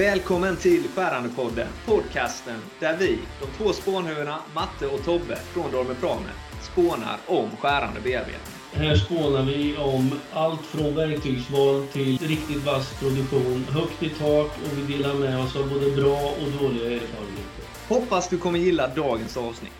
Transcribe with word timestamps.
Välkommen 0.00 0.56
till 0.56 0.88
Skärandepodden, 0.94 1.68
podcasten 1.86 2.58
där 2.78 2.96
vi, 2.96 3.18
de 3.40 3.46
två 3.56 3.72
spånhuvudena 3.72 4.38
Matte 4.54 4.86
och 4.86 5.04
Tobbe 5.04 5.36
från 5.36 5.72
Dorme 5.72 5.94
Prame, 5.94 6.30
spånar 6.62 7.18
om 7.26 7.50
skärande 7.56 8.00
bearbetning. 8.00 8.54
Här 8.72 8.96
spånar 8.96 9.42
vi 9.42 9.76
om 9.76 10.20
allt 10.32 10.60
från 10.60 10.94
verktygsval 10.94 11.86
till 11.86 12.18
riktigt 12.18 12.64
vass 12.64 13.00
produktion, 13.00 13.64
högt 13.70 14.02
i 14.02 14.08
tak 14.08 14.46
och 14.46 14.78
vi 14.78 14.96
delar 14.96 15.14
med 15.14 15.40
oss 15.40 15.56
av 15.56 15.68
både 15.70 15.90
bra 15.90 16.18
och 16.20 16.62
dåliga 16.62 16.84
erfarenheter. 16.84 17.64
Hoppas 17.88 18.28
du 18.28 18.38
kommer 18.38 18.58
gilla 18.58 18.88
dagens 18.88 19.36
avsnitt. 19.36 19.72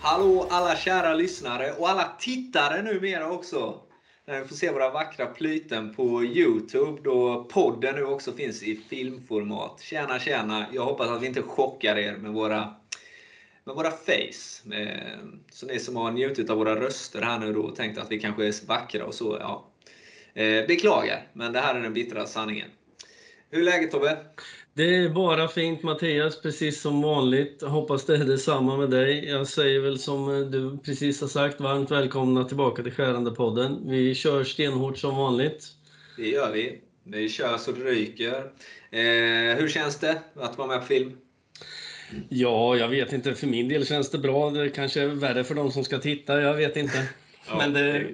Hallå 0.00 0.46
alla 0.50 0.76
kära 0.76 1.14
lyssnare 1.14 1.72
och 1.72 1.88
alla 1.88 2.08
tittare 2.18 2.82
numera 2.82 3.30
också. 3.30 3.74
När 4.26 4.40
vi 4.40 4.48
får 4.48 4.56
se 4.56 4.72
våra 4.72 4.90
vackra 4.90 5.26
plyten 5.26 5.94
på 5.94 6.24
Youtube 6.24 7.00
då 7.04 7.44
podden 7.44 7.94
nu 7.94 8.04
också 8.04 8.32
finns 8.32 8.62
i 8.62 8.76
filmformat. 8.76 9.80
Tjena 9.80 10.18
tjena! 10.18 10.66
Jag 10.72 10.84
hoppas 10.84 11.08
att 11.08 11.22
vi 11.22 11.26
inte 11.26 11.42
chockar 11.42 11.98
er 11.98 12.16
med 12.16 12.32
våra, 12.32 12.74
med 13.64 13.74
våra 13.74 13.90
face. 13.90 14.74
Eh, 14.74 15.18
så 15.50 15.66
ni 15.66 15.78
som 15.78 15.96
har 15.96 16.10
njutit 16.10 16.50
av 16.50 16.58
våra 16.58 16.80
röster 16.80 17.22
här 17.22 17.38
nu 17.38 17.52
då 17.52 17.60
och 17.60 17.76
tänkt 17.76 17.98
att 17.98 18.10
vi 18.10 18.20
kanske 18.20 18.46
är 18.46 18.66
vackra 18.66 19.04
och 19.04 19.14
så, 19.14 19.36
ja. 19.40 19.70
Eh, 20.34 20.66
beklagar, 20.66 21.28
men 21.32 21.52
det 21.52 21.60
här 21.60 21.74
är 21.74 21.80
den 21.80 21.94
bittra 21.94 22.26
sanningen. 22.26 22.68
Hur 23.50 23.60
är 23.60 23.64
läget 23.64 23.90
Tobbe? 23.90 24.18
Det 24.76 24.96
är 24.96 25.08
bara 25.08 25.48
fint 25.48 25.82
Mattias, 25.82 26.42
precis 26.42 26.80
som 26.80 27.02
vanligt. 27.02 27.62
Hoppas 27.62 28.06
det 28.06 28.14
är 28.14 28.24
detsamma 28.24 28.76
med 28.76 28.90
dig. 28.90 29.28
Jag 29.28 29.46
säger 29.46 29.80
väl 29.80 29.98
som 29.98 30.50
du 30.50 30.78
precis 30.84 31.20
har 31.20 31.28
sagt, 31.28 31.60
varmt 31.60 31.90
välkomna 31.90 32.44
tillbaka 32.44 32.82
till 32.82 32.92
Skärandepodden. 32.92 33.90
Vi 33.90 34.14
kör 34.14 34.44
stenhårt 34.44 34.98
som 34.98 35.16
vanligt. 35.16 35.66
Det 36.16 36.28
gör 36.28 36.52
vi. 36.52 36.80
Vi 37.04 37.28
kör 37.28 37.58
så 37.58 37.72
det 37.72 37.84
ryker. 37.84 38.34
Eh, 38.90 39.56
hur 39.58 39.68
känns 39.68 39.98
det 39.98 40.18
att 40.34 40.58
vara 40.58 40.68
med 40.68 40.80
på 40.80 40.86
film? 40.86 41.12
Ja, 42.28 42.76
jag 42.76 42.88
vet 42.88 43.12
inte. 43.12 43.34
För 43.34 43.46
min 43.46 43.68
del 43.68 43.86
känns 43.86 44.10
det 44.10 44.18
bra. 44.18 44.50
Det 44.50 44.70
kanske 44.70 45.02
är 45.02 45.06
värre 45.06 45.44
för 45.44 45.54
de 45.54 45.70
som 45.70 45.84
ska 45.84 45.98
titta, 45.98 46.40
jag 46.40 46.54
vet 46.54 46.76
inte. 46.76 47.08
Ja, 47.48 47.56
Men 47.56 47.72
det, 47.72 48.06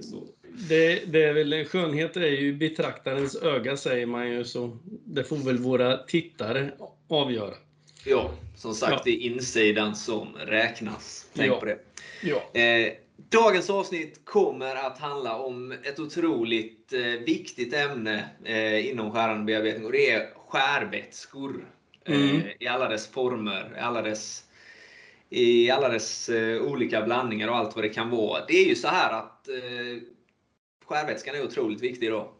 det, 0.68 1.12
det, 1.12 1.24
är 1.24 1.32
väl, 1.32 1.64
skönhet 1.64 2.16
är 2.16 2.26
ju 2.26 2.52
betraktarens 2.52 3.36
öga 3.36 3.76
säger 3.76 4.06
man 4.06 4.30
ju, 4.30 4.44
så 4.44 4.78
det 4.84 5.24
får 5.24 5.36
väl 5.36 5.58
våra 5.58 5.96
tittare 5.96 6.70
avgöra. 7.08 7.54
Ja, 8.04 8.30
som 8.56 8.74
sagt, 8.74 8.92
ja. 8.92 9.02
det 9.04 9.10
är 9.10 9.30
insidan 9.30 9.96
som 9.96 10.36
räknas. 10.46 11.26
Tänk 11.34 11.52
ja. 11.52 11.60
på 11.60 11.66
det. 11.66 11.78
Ja. 12.22 12.60
Eh, 12.60 12.92
dagens 13.30 13.70
avsnitt 13.70 14.20
kommer 14.24 14.76
att 14.76 14.98
handla 14.98 15.38
om 15.38 15.72
ett 15.72 15.98
otroligt 15.98 16.92
eh, 16.92 17.24
viktigt 17.26 17.74
ämne 17.74 18.24
eh, 18.44 18.90
inom 18.90 19.12
skärande 19.12 19.44
bearbetning 19.44 19.86
och 19.86 19.92
det 19.92 20.10
är 20.10 20.28
skärvätskor. 20.48 21.66
Eh, 22.04 22.30
mm. 22.30 22.42
I 22.58 22.66
alla 22.66 22.88
dess 22.88 23.06
former, 23.06 23.74
i 23.76 23.80
alla 23.80 24.02
dess 24.02 24.44
i 25.32 25.70
alla 25.70 25.88
dess 25.88 26.28
eh, 26.28 26.62
olika 26.62 27.02
blandningar 27.02 27.48
och 27.48 27.56
allt 27.56 27.76
vad 27.76 27.84
det 27.84 27.88
kan 27.88 28.10
vara. 28.10 28.44
Det 28.48 28.54
är 28.54 28.68
ju 28.68 28.74
så 28.74 28.88
här 28.88 29.12
att 29.12 29.48
eh, 29.48 30.02
skärvätskan 30.90 31.34
är 31.34 31.44
otroligt 31.44 31.80
viktig 31.80 32.10
då. 32.10 32.32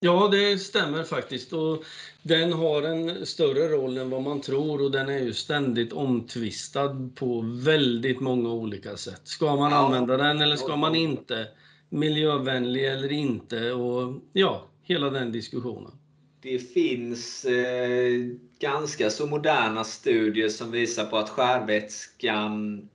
Ja, 0.00 0.28
det 0.32 0.58
stämmer 0.58 1.04
faktiskt. 1.04 1.52
Och 1.52 1.84
den 2.22 2.52
har 2.52 2.82
en 2.82 3.26
större 3.26 3.68
roll 3.68 3.98
än 3.98 4.10
vad 4.10 4.22
man 4.22 4.40
tror 4.40 4.82
och 4.82 4.90
den 4.90 5.08
är 5.08 5.18
ju 5.18 5.32
ständigt 5.32 5.92
omtvistad 5.92 7.10
på 7.14 7.40
väldigt 7.64 8.20
många 8.20 8.52
olika 8.52 8.96
sätt. 8.96 9.20
Ska 9.24 9.56
man 9.56 9.72
ja. 9.72 9.76
använda 9.76 10.16
den 10.16 10.42
eller 10.42 10.56
ska 10.56 10.76
man 10.76 10.94
inte? 10.94 11.46
Miljövänlig 11.88 12.86
eller 12.86 13.12
inte? 13.12 13.72
Och 13.72 14.14
ja, 14.32 14.68
hela 14.82 15.10
den 15.10 15.32
diskussionen. 15.32 15.92
Det 16.40 16.58
finns 16.58 17.44
eh, 17.44 18.12
ganska 18.58 19.10
så 19.10 19.26
moderna 19.26 19.84
studier 19.84 20.48
som 20.48 20.70
visar 20.70 21.04
på 21.04 21.16
att 21.16 21.28
skärvätskan 21.28 22.88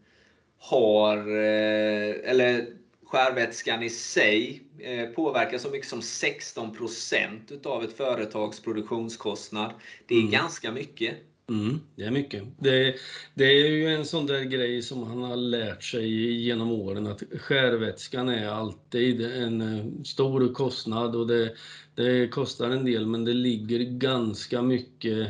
har, 0.60 1.18
eh, 1.18 2.30
eller 2.32 2.81
skärvätskan 3.12 3.84
i 3.84 3.90
sig 3.90 4.64
eh, 4.80 5.06
påverkar 5.06 5.58
så 5.58 5.70
mycket 5.70 5.90
som 5.90 6.02
16% 6.02 7.54
utav 7.54 7.84
ett 7.84 7.98
företags 7.98 8.60
produktionskostnad. 8.60 9.74
Det 10.08 10.16
är 10.16 10.20
mm. 10.20 10.32
ganska 10.32 10.72
mycket. 10.72 11.16
Mm, 11.50 11.80
det 11.96 12.04
är 12.04 12.12
mycket. 12.12 12.44
Det, 12.60 12.96
det, 13.34 13.46
är 13.46 13.68
ju 13.68 13.88
en 13.88 14.06
sån 14.06 14.26
där 14.26 14.42
grej 14.42 14.82
som 14.82 15.04
han 15.04 15.22
har 15.24 15.36
lärt 15.36 15.84
sig 15.84 16.10
genom 16.42 16.72
åren 16.72 17.08
att 17.08 17.24
skärvätskan 17.42 18.30
är 18.30 18.48
alltid 18.48 19.22
en 19.22 19.62
eh, 19.62 20.04
stor 20.04 20.54
kostnad 20.54 21.16
och 21.16 21.28
det, 21.28 21.56
det 21.96 22.28
kostar 22.28 22.70
en 22.70 22.86
del 22.86 23.06
men 23.06 23.26
det 23.26 23.34
ligger 23.34 23.80
ganska 23.80 24.62
mycket 24.62 25.28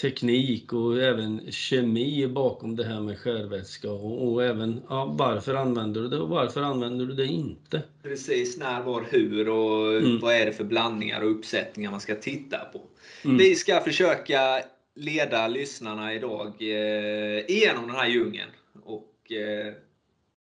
teknik 0.00 0.72
och 0.72 1.02
även 1.02 1.52
kemi 1.52 2.28
bakom 2.28 2.76
det 2.76 2.84
här 2.84 3.00
med 3.00 3.18
skärvätska 3.18 3.90
och, 3.90 4.32
och, 4.32 4.44
även 4.44 4.82
ja, 4.88 5.14
varför 5.18 5.54
använder 5.54 6.00
du 6.00 6.08
det 6.08 6.18
och 6.18 6.28
varför 6.28 6.62
använder 6.62 7.06
du 7.06 7.14
det 7.14 7.26
inte? 7.26 7.82
Precis, 8.02 8.58
när, 8.58 8.82
var, 8.82 9.06
hur 9.10 9.48
och 9.48 9.96
mm. 9.96 10.20
vad 10.20 10.34
är 10.34 10.46
det 10.46 10.52
för 10.52 10.64
blandningar 10.64 11.20
och 11.20 11.30
uppsättningar 11.30 11.90
man 11.90 12.00
ska 12.00 12.14
titta 12.14 12.58
på. 12.58 12.80
Mm. 13.24 13.36
Vi 13.36 13.54
ska 13.54 13.80
försöka 13.80 14.62
leda 14.94 15.48
lyssnarna 15.48 16.14
idag 16.14 16.52
eh, 16.60 17.50
igenom 17.50 17.86
den 17.86 17.96
här 17.96 18.08
djungeln 18.08 18.50
och 18.82 19.32
eh, 19.32 19.74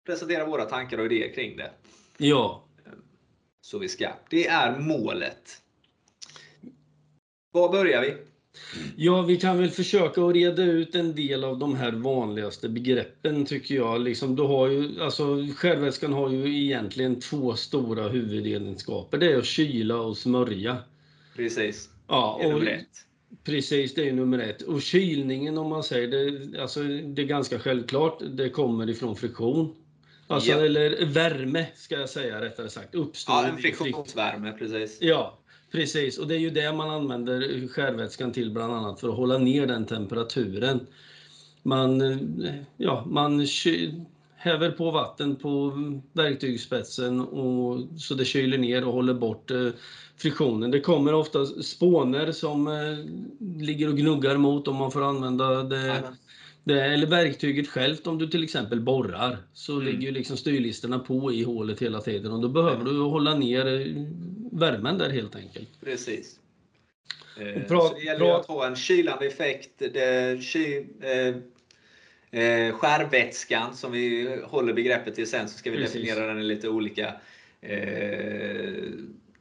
presentera 0.07 0.47
våra 0.47 0.65
tankar 0.65 0.99
och 0.99 1.07
idéer 1.07 1.35
kring 1.35 1.57
det. 1.57 1.71
Ja. 2.17 2.65
Så 3.61 3.79
vi 3.79 3.89
ska. 3.89 4.09
Det 4.31 4.47
är 4.47 4.79
målet. 4.79 5.63
Var 7.53 7.73
börjar 7.73 8.03
vi? 8.03 8.30
Ja, 8.97 9.23
vi 9.23 9.37
kan 9.37 9.59
väl 9.59 9.71
försöka 9.71 10.25
att 10.25 10.35
reda 10.35 10.63
ut 10.63 10.95
en 10.95 11.15
del 11.15 11.45
av 11.45 11.59
de 11.59 11.75
här 11.75 11.93
vanligaste 11.93 12.69
begreppen 12.69 13.47
tycker 13.47 13.75
jag. 13.75 14.01
Liksom, 14.01 14.37
du 14.37 14.43
har 14.43 14.69
ju, 14.69 15.03
alltså, 15.03 15.47
skärvätskan 15.57 16.13
har 16.13 16.31
ju 16.31 16.65
egentligen 16.65 17.21
två 17.21 17.57
stora 17.57 18.09
huvudegenskaper. 18.09 19.19
Det 19.19 19.33
är 19.33 19.39
att 19.39 19.45
kyla 19.45 19.97
och 19.97 20.17
smörja. 20.17 20.77
Precis. 21.37 21.89
Ja, 22.09 22.39
det 22.41 22.49
är 22.49 22.53
nummer 22.53 22.67
ett. 22.67 23.07
Precis, 23.45 23.95
det 23.95 24.09
är 24.09 24.13
nummer 24.13 24.39
ett. 24.39 24.63
Och 24.63 24.83
kylningen 24.83 25.59
om 25.59 25.69
man 25.69 25.85
säger 25.85 26.09
det, 26.09 26.61
alltså, 26.63 26.83
det 26.83 27.23
är 27.23 27.27
ganska 27.27 27.59
självklart. 27.59 28.23
Det 28.31 28.49
kommer 28.49 28.91
ifrån 28.91 29.17
friktion. 29.17 29.75
Alltså, 30.27 30.51
ja. 30.51 30.65
eller 30.65 31.07
värme 31.07 31.67
ska 31.75 31.95
jag 31.95 32.09
säga 32.09 32.41
rättare 32.41 32.71
sagt. 32.71 32.95
Uppstår 32.95 33.35
ja, 33.35 33.49
en 33.49 33.59
friktionsvärme, 33.59 34.53
precis. 34.53 34.99
Ja, 35.01 35.40
Precis, 35.73 36.19
och 36.19 36.29
det 36.29 36.35
är 36.35 36.39
ju 36.39 36.51
det 36.51 36.73
man 36.73 36.91
använder 36.91 37.69
skärvätskan 37.69 38.33
till 38.33 38.51
bland 38.51 38.73
annat 38.73 39.01
för 39.01 39.09
att 39.09 39.17
hålla 39.17 39.39
ner 39.39 39.67
den 39.67 39.87
temperaturen. 39.87 40.87
Man, 41.63 42.01
ja, 42.77 43.05
man 43.07 43.47
häver 44.37 44.71
på 44.71 44.91
vatten 44.91 45.37
på 45.37 45.73
verktygsspetsen 46.13 47.21
och, 47.21 47.79
så 47.99 48.15
det 48.15 48.25
kyler 48.25 48.59
ner 48.59 48.87
och 48.87 48.93
håller 48.93 49.15
bort 49.15 49.51
eh, 49.51 49.69
friktionen. 50.17 50.71
Det 50.71 50.81
kommer 50.81 51.15
ofta 51.15 51.47
spåner 51.47 52.33
som 52.33 52.67
eh, 52.67 53.63
ligger 53.63 53.89
och 53.89 53.97
gnuggar 53.97 54.37
mot 54.37 54.69
om 54.69 54.77
man 54.77 54.91
får 54.91 55.03
använda 55.03 55.63
det 55.63 56.03
det, 56.65 56.85
eller 56.85 57.07
verktyget 57.07 57.69
självt 57.69 58.07
om 58.07 58.19
du 58.19 58.27
till 58.27 58.45
exempel 58.45 58.81
borrar 58.81 59.39
så 59.53 59.73
mm. 59.73 59.87
ligger 59.87 60.01
ju 60.01 60.11
liksom 60.11 60.37
styrlisterna 60.37 60.99
på 60.99 61.33
i 61.33 61.43
hålet 61.43 61.83
hela 61.83 62.01
tiden 62.01 62.33
och 62.33 62.41
då 62.41 62.49
behöver 62.49 62.85
du 62.85 63.01
hålla 63.01 63.35
ner 63.35 63.67
eh, 63.67 64.07
värmen 64.51 64.99
där 64.99 65.11
helt 65.11 65.37
enkelt. 65.37 65.69
Precis. 65.85 66.39
Eh, 67.41 67.67
så 67.69 67.95
det 67.95 68.03
gäller 68.03 68.41
att 68.41 68.47
ha 68.47 68.67
en 68.67 68.77
kylande 68.77 69.27
effekt. 69.27 69.71
Det, 69.79 70.43
ky, 70.43 70.85
eh, 71.01 71.37
eh, 72.41 72.75
skärvätskan 72.75 73.77
som 73.77 73.93
vi 73.93 74.37
håller 74.45 74.73
begreppet 74.73 75.15
till 75.15 75.31
sen 75.31 75.49
så 75.49 75.59
ska 75.59 75.71
vi 75.71 75.77
Precis. 75.77 75.95
definiera 75.95 76.27
den 76.27 76.39
i 76.39 76.43
lite 76.43 76.69
olika 76.69 77.15
eh, 77.61 78.83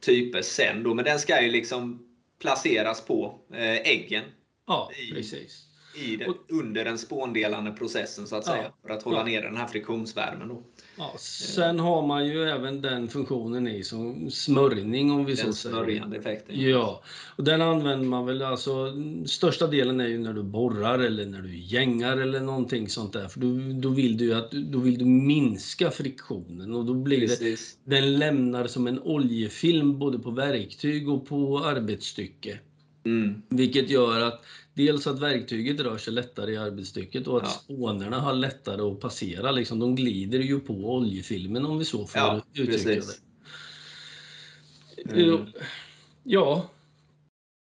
typer 0.00 0.42
sen 0.42 0.82
då. 0.82 0.94
Men 0.94 1.04
den 1.04 1.18
ska 1.18 1.42
ju 1.42 1.50
liksom 1.50 2.06
placeras 2.38 3.06
på 3.06 3.38
eh, 3.52 3.76
äggen. 3.76 4.24
Ja, 4.66 4.90
precis 5.12 5.70
i 5.94 6.16
det, 6.16 6.34
under 6.48 6.84
den 6.84 6.98
spåndelande 6.98 7.72
processen 7.72 8.26
så 8.26 8.36
att 8.36 8.44
säga. 8.44 8.62
Ja, 8.62 8.72
för 8.82 8.90
att 8.90 9.02
hålla 9.02 9.18
ja. 9.18 9.24
ner 9.24 9.42
den 9.42 9.56
här 9.56 9.66
friktionsvärmen. 9.66 10.48
Då. 10.48 10.62
Ja, 10.96 11.14
sen 11.18 11.78
har 11.78 12.06
man 12.06 12.26
ju 12.26 12.42
även 12.42 12.80
den 12.82 13.08
funktionen 13.08 13.68
i 13.68 13.84
som 13.84 14.30
smörjning 14.30 15.12
om 15.12 15.24
vi 15.24 15.34
den 15.34 15.46
så 15.46 15.52
säger. 15.52 15.76
Smörjande 15.76 16.16
effekten. 16.16 16.60
Ja, 16.60 17.02
och 17.36 17.44
den 17.44 17.62
använder 17.62 18.06
man 18.06 18.26
väl 18.26 18.42
alltså, 18.42 18.92
största 19.26 19.66
delen 19.66 20.00
är 20.00 20.06
ju 20.06 20.18
när 20.18 20.32
du 20.32 20.42
borrar 20.42 20.98
eller 20.98 21.26
när 21.26 21.42
du 21.42 21.56
gängar 21.56 22.16
eller 22.16 22.40
någonting 22.40 22.88
sånt 22.88 23.12
där. 23.12 23.28
För 23.28 23.40
då, 23.40 23.80
då 23.80 23.88
vill 23.88 24.16
du 24.16 24.34
att 24.34 24.50
då 24.50 24.78
vill 24.78 24.98
du 24.98 25.04
minska 25.04 25.90
friktionen 25.90 26.74
och 26.74 26.84
då 26.84 26.94
blir 26.94 27.20
Precis. 27.20 27.78
det, 27.84 27.96
den 27.96 28.18
lämnar 28.18 28.66
som 28.66 28.86
en 28.86 29.00
oljefilm 29.00 29.98
både 29.98 30.18
på 30.18 30.30
verktyg 30.30 31.08
och 31.08 31.26
på 31.26 31.58
arbetsstycke. 31.58 32.58
Mm. 33.04 33.42
Vilket 33.48 33.90
gör 33.90 34.20
att 34.20 34.44
dels 34.86 35.06
att 35.06 35.18
verktyget 35.20 35.80
rör 35.80 35.98
sig 35.98 36.12
lättare 36.12 36.52
i 36.52 36.56
arbetsstycket 36.56 37.26
och 37.26 37.36
att 37.36 37.42
ja. 37.44 37.48
spånerna 37.50 38.20
har 38.20 38.32
lättare 38.32 38.82
att 38.82 39.00
passera. 39.00 39.50
Liksom, 39.50 39.78
de 39.78 39.96
glider 39.96 40.38
ju 40.38 40.60
på 40.60 40.72
oljefilmen 40.72 41.66
om 41.66 41.78
vi 41.78 41.84
så 41.84 42.06
får 42.06 42.20
ja, 42.20 42.42
uttrycka 42.54 42.72
precis. 42.72 43.20
det. 45.04 45.12
Mm. 45.22 45.46
Ja, 46.22 46.70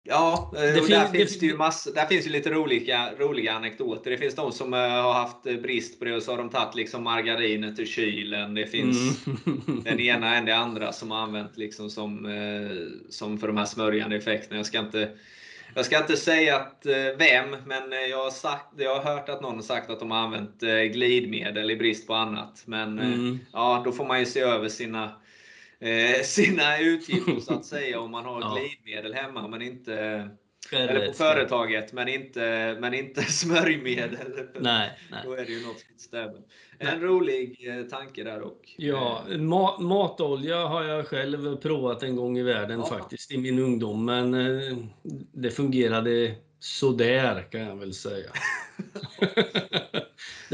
Ja, 0.07 0.51
Det 0.55 0.81
och 0.81 0.87
fin- 0.87 0.91
där, 0.97 1.09
det 1.13 1.19
finns 1.19 1.31
fin- 1.31 1.41
det 1.41 1.47
ju 1.47 1.57
massa, 1.57 1.91
där 1.91 2.07
finns 2.07 2.27
ju 2.27 2.31
lite 2.31 2.51
roliga, 2.51 3.11
roliga 3.19 3.53
anekdoter. 3.53 4.11
Det 4.11 4.19
finns 4.19 4.35
de 4.35 4.53
som 4.53 4.75
eh, 4.75 4.81
har 4.81 5.13
haft 5.13 5.47
eh, 5.47 5.57
brist 5.57 5.99
på 5.99 6.05
det 6.05 6.17
och 6.17 6.23
så 6.23 6.31
har 6.31 6.39
de 6.39 6.51
tagit 6.51 6.75
liksom 6.75 7.03
margarinet 7.05 7.79
ur 7.79 7.87
kylen. 7.87 8.55
Det 8.55 8.67
finns 8.67 9.27
Mm. 9.27 9.81
den 9.85 10.01
ena 10.01 10.35
än 10.37 10.45
det 10.45 10.57
andra 10.57 10.93
som 10.93 11.11
har 11.11 11.19
använt 11.19 11.57
liksom 11.57 11.91
som, 11.91 12.27
eh, 12.27 12.77
som 13.11 13.39
för 13.39 13.47
de 13.47 13.57
här 13.57 13.65
smörjande 13.65 14.17
effekterna. 14.17 14.57
Jag 14.57 14.67
ska 14.67 14.79
inte, 14.79 15.11
jag 15.75 15.87
ska 15.87 15.99
inte 15.99 16.17
säga 16.17 16.57
att, 16.57 16.87
eh, 16.87 16.95
vem, 17.19 17.51
men 17.67 17.93
eh, 17.93 17.99
jag 17.99 18.25
har, 18.25 18.31
sagt, 18.31 18.67
jag 18.77 19.01
har 19.01 19.15
hört 19.15 19.29
att 19.29 19.41
någon 19.43 19.55
har 19.55 19.63
sagt 19.63 19.91
att 19.91 20.01
de 20.01 20.11
har 20.11 20.19
använt 20.19 20.63
eh, 20.63 20.81
glidmedel 20.83 21.71
i 21.71 21.77
brist 21.77 22.07
på 22.07 22.15
annat. 22.15 22.63
Men 22.67 22.99
Mm. 22.99 23.39
ja, 23.53 23.83
då 23.85 23.93
får 23.93 24.05
man 24.07 24.21
ju 24.21 24.27
se 24.27 24.41
över 24.41 24.69
sina, 24.69 25.21
sina 26.25 26.79
utgifter 26.79 27.41
så 27.41 27.55
att 27.55 27.65
säga 27.65 28.01
om 28.01 28.11
man 28.11 28.25
har 28.25 28.55
glidmedel 28.55 29.15
hemma 29.15 29.49
men 29.49 29.63
inte 29.63 30.29
eller 30.73 31.07
på 31.07 31.13
företaget 31.13 31.93
men 31.93 32.09
inte, 32.09 32.77
men 32.81 32.95
inte 32.95 33.23
smörjmedel. 33.33 34.49
Nej, 34.61 34.99
nej. 35.11 35.21
Då 35.25 35.33
är 35.33 35.45
det 35.45 35.53
ju 35.53 35.67
något 35.67 35.81
som 35.81 35.91
inte 35.91 36.03
stämmer. 36.05 36.41
En 36.79 37.01
rolig 37.01 37.69
eh, 37.69 37.85
tanke 37.87 38.25
där 38.25 38.41
dock. 38.41 38.75
Ja, 38.79 39.25
ma 39.39 39.79
matolja 39.81 40.67
har 40.67 40.85
jag 40.85 41.07
själv 41.07 41.57
provat 41.57 42.03
en 42.03 42.17
gång 42.17 42.39
i 42.39 42.43
världen 42.43 42.79
Ja. 42.81 42.87
faktiskt 42.87 43.33
i 43.33 43.39
min 43.39 43.59
ungdom, 43.59 44.05
men 44.05 44.35
eh, 44.35 44.77
det 45.33 45.51
fungerade 45.51 46.35
sådär 46.59 47.47
kan 47.51 47.61
jag 47.61 47.77
väl 47.77 47.95
säga. 47.95 48.31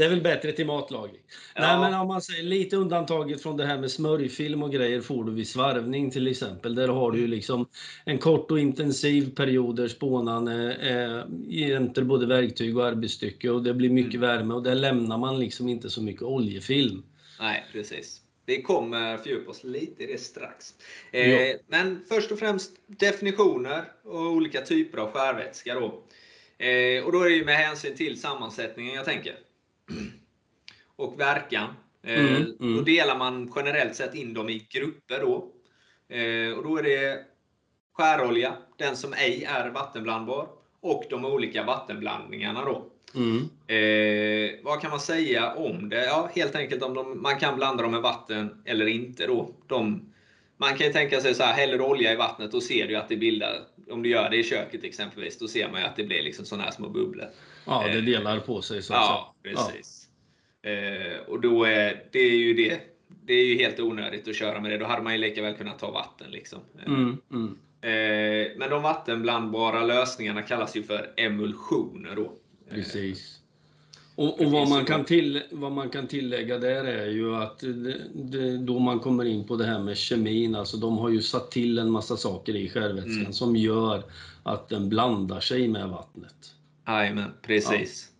det 0.01 0.05
är 0.05 0.09
väl 0.09 0.21
bättre 0.21 0.51
till 0.51 0.65
matlagning. 0.65 1.21
Ja. 1.55 1.61
Nej, 1.61 1.79
men 1.79 1.99
om 1.99 2.07
man 2.07 2.21
säger 2.21 2.43
lite 2.43 2.75
undantaget 2.75 3.41
från 3.43 3.57
det 3.57 3.65
här 3.65 3.77
med 3.77 3.91
smörjfilm 3.91 4.63
och 4.63 4.71
grejer 4.71 5.01
får 5.01 5.23
du 5.23 5.31
vid 5.31 5.47
svarvning 5.47 6.11
till 6.11 6.27
exempel. 6.27 6.75
Där 6.75 6.87
har 6.87 7.11
du 7.11 7.19
ju 7.19 7.27
liksom 7.27 7.67
en 8.05 8.17
kort 8.17 8.51
och 8.51 8.59
intensiv 8.59 9.35
period 9.35 9.75
där 9.75 9.87
spånan 9.87 10.47
eh, 10.47 11.23
jämter 11.47 12.03
både 12.03 12.25
verktyg 12.25 12.77
och 12.77 12.85
arbetsstycke 12.85 13.49
och 13.49 13.63
det 13.63 13.73
blir 13.73 13.89
mycket 13.89 14.19
värme 14.19 14.53
och 14.53 14.63
där 14.63 14.75
lämnar 14.75 15.17
man 15.17 15.39
liksom 15.39 15.67
inte 15.67 15.89
så 15.89 16.03
mycket 16.03 16.21
oljefilm. 16.21 17.03
Nej, 17.39 17.65
precis. 17.71 18.21
Vi 18.45 18.61
kommer 18.61 19.17
fördjupa 19.17 19.51
oss 19.51 19.63
lite 19.63 20.03
i 20.03 20.07
det 20.07 20.21
strax. 20.21 20.73
Eh, 21.11 21.55
men 21.67 22.05
först 22.09 22.31
och 22.31 22.39
främst 22.39 22.71
definitioner 22.87 23.83
och 24.03 24.21
olika 24.21 24.61
typer 24.61 24.97
av 24.97 25.11
skärvätska. 25.11 25.75
Då. 25.75 26.03
Eh, 26.65 27.03
och 27.03 27.11
då 27.11 27.21
är 27.21 27.29
det 27.29 27.35
ju 27.35 27.45
med 27.45 27.55
hänsyn 27.55 27.95
till 27.95 28.21
sammansättningen 28.21 28.95
jag 28.95 29.05
tänker. 29.05 29.35
Och 31.01 31.19
verkan. 31.19 31.69
Eh, 32.03 32.19
Mm, 32.19 32.55
mm. 32.59 32.75
Då 32.77 32.81
delar 32.81 33.17
man 33.17 33.51
generellt 33.55 33.95
sett 33.95 34.15
in 34.15 34.33
dem 34.33 34.49
i 34.49 34.67
grupper. 34.69 35.19
Då. 35.19 35.47
Eh, 36.15 36.57
och 36.57 36.63
då 36.63 36.77
är 36.77 36.83
det 36.83 37.19
skärolja, 37.93 38.53
den 38.77 38.95
som 38.97 39.13
ej 39.13 39.43
är 39.43 39.69
vattenblandbar, 39.69 40.47
och 40.81 41.03
de 41.09 41.25
olika 41.25 41.63
vattenblandningarna. 41.63 42.65
Då. 42.65 42.85
Mm. 43.15 43.49
Eh, 43.67 44.59
vad 44.63 44.81
kan 44.81 44.89
man 44.91 44.99
säga 44.99 45.53
om 45.53 45.89
det? 45.89 46.05
Ja, 46.05 46.29
helt 46.35 46.55
enkelt 46.55 46.83
om 46.83 46.93
de, 46.93 47.21
man 47.21 47.39
kan 47.39 47.55
blanda 47.55 47.83
dem 47.83 47.91
med 47.91 48.01
vatten 48.01 48.61
eller 48.65 48.85
inte. 48.85 49.27
Då. 49.27 49.49
De, 49.67 50.11
man 50.57 50.77
kan 50.77 50.87
ju 50.87 50.93
tänka 50.93 51.21
sig 51.21 51.35
så 51.35 51.43
här, 51.43 51.53
häller 51.53 51.77
du 51.77 51.83
olja 51.83 52.13
i 52.13 52.15
vattnet, 52.15 52.51
då 52.51 52.61
ser 52.61 52.87
du 52.87 52.95
att 52.95 53.09
det 53.09 53.17
bildar, 53.17 53.57
om 53.89 54.03
du 54.03 54.09
gör 54.09 54.29
det 54.29 54.37
i 54.37 54.43
köket 54.43 54.83
exempelvis, 54.83 55.39
då 55.39 55.47
ser 55.47 55.69
man 55.71 55.81
ju 55.81 55.87
att 55.87 55.95
det 55.95 56.03
blir 56.03 56.23
liksom 56.23 56.45
sådana 56.45 56.63
här 56.63 56.71
små 56.71 56.89
bubblor. 56.89 57.27
Ja, 57.65 57.83
det 57.87 57.97
Eh, 57.97 58.03
delar 58.03 58.39
på 58.39 58.61
sig 58.61 58.81
så 58.83 58.93
Ja, 58.93 59.33
säga. 59.43 59.55
precis. 59.55 60.00
Eh, 60.61 61.19
och 61.27 61.41
då 61.41 61.63
är 61.63 62.03
det 62.11 62.19
är 62.19 62.37
ju 62.37 62.53
det. 62.53 62.79
Det 63.25 63.33
är 63.33 63.45
ju 63.45 63.57
helt 63.57 63.79
onödigt 63.79 64.27
att 64.27 64.35
köra 64.35 64.59
med 64.59 64.71
det. 64.71 64.77
Då 64.77 64.85
hade 64.85 65.01
man 65.01 65.13
ju 65.13 65.19
lika 65.19 65.41
väl 65.41 65.55
kunnat 65.55 65.79
ta 65.79 65.91
vatten. 65.91 66.31
Liksom. 66.31 66.59
Ja. 66.77 66.85
Mm, 66.85 67.17
mm. 67.31 67.57
Eh, 67.81 68.51
men 68.57 68.69
de 68.69 68.83
vattenblandbara 68.83 69.83
lösningarna 69.83 70.41
kallas 70.41 70.75
ju 70.75 70.83
för 70.83 71.13
emulsioner. 71.17 72.15
Då. 72.15 72.23
Eh, 72.23 72.75
Precis. 72.75 73.37
Och, 74.15 74.41
och 74.41 74.51
vad, 74.51 74.69
man 74.69 74.85
kan 74.85 75.05
till, 75.05 75.43
vad 75.51 75.71
man 75.71 75.89
kan 75.89 76.07
tillägga 76.07 76.57
där 76.57 76.83
är 76.85 77.07
ju 77.07 77.35
att 77.35 77.59
det, 77.59 78.01
det, 78.13 78.57
då 78.57 78.79
man 78.79 78.99
kommer 78.99 79.25
in 79.25 79.47
på 79.47 79.55
det 79.55 79.65
här 79.65 79.79
med 79.79 79.97
kemin, 79.97 80.55
alltså 80.55 80.77
de 80.77 80.97
har 80.97 81.09
ju 81.09 81.21
satt 81.21 81.51
till 81.51 81.77
en 81.79 81.91
massa 81.91 82.17
saker 82.17 82.55
i 82.55 82.69
skärvätskan 82.69 83.19
Mm. 83.21 83.33
som 83.33 83.55
gör 83.55 84.03
att 84.43 84.69
den 84.69 84.89
blandar 84.89 85.39
sig 85.39 85.67
med 85.67 85.89
vattnet. 85.89 86.55
Jajamän, 86.87 87.31
precis. 87.41 88.10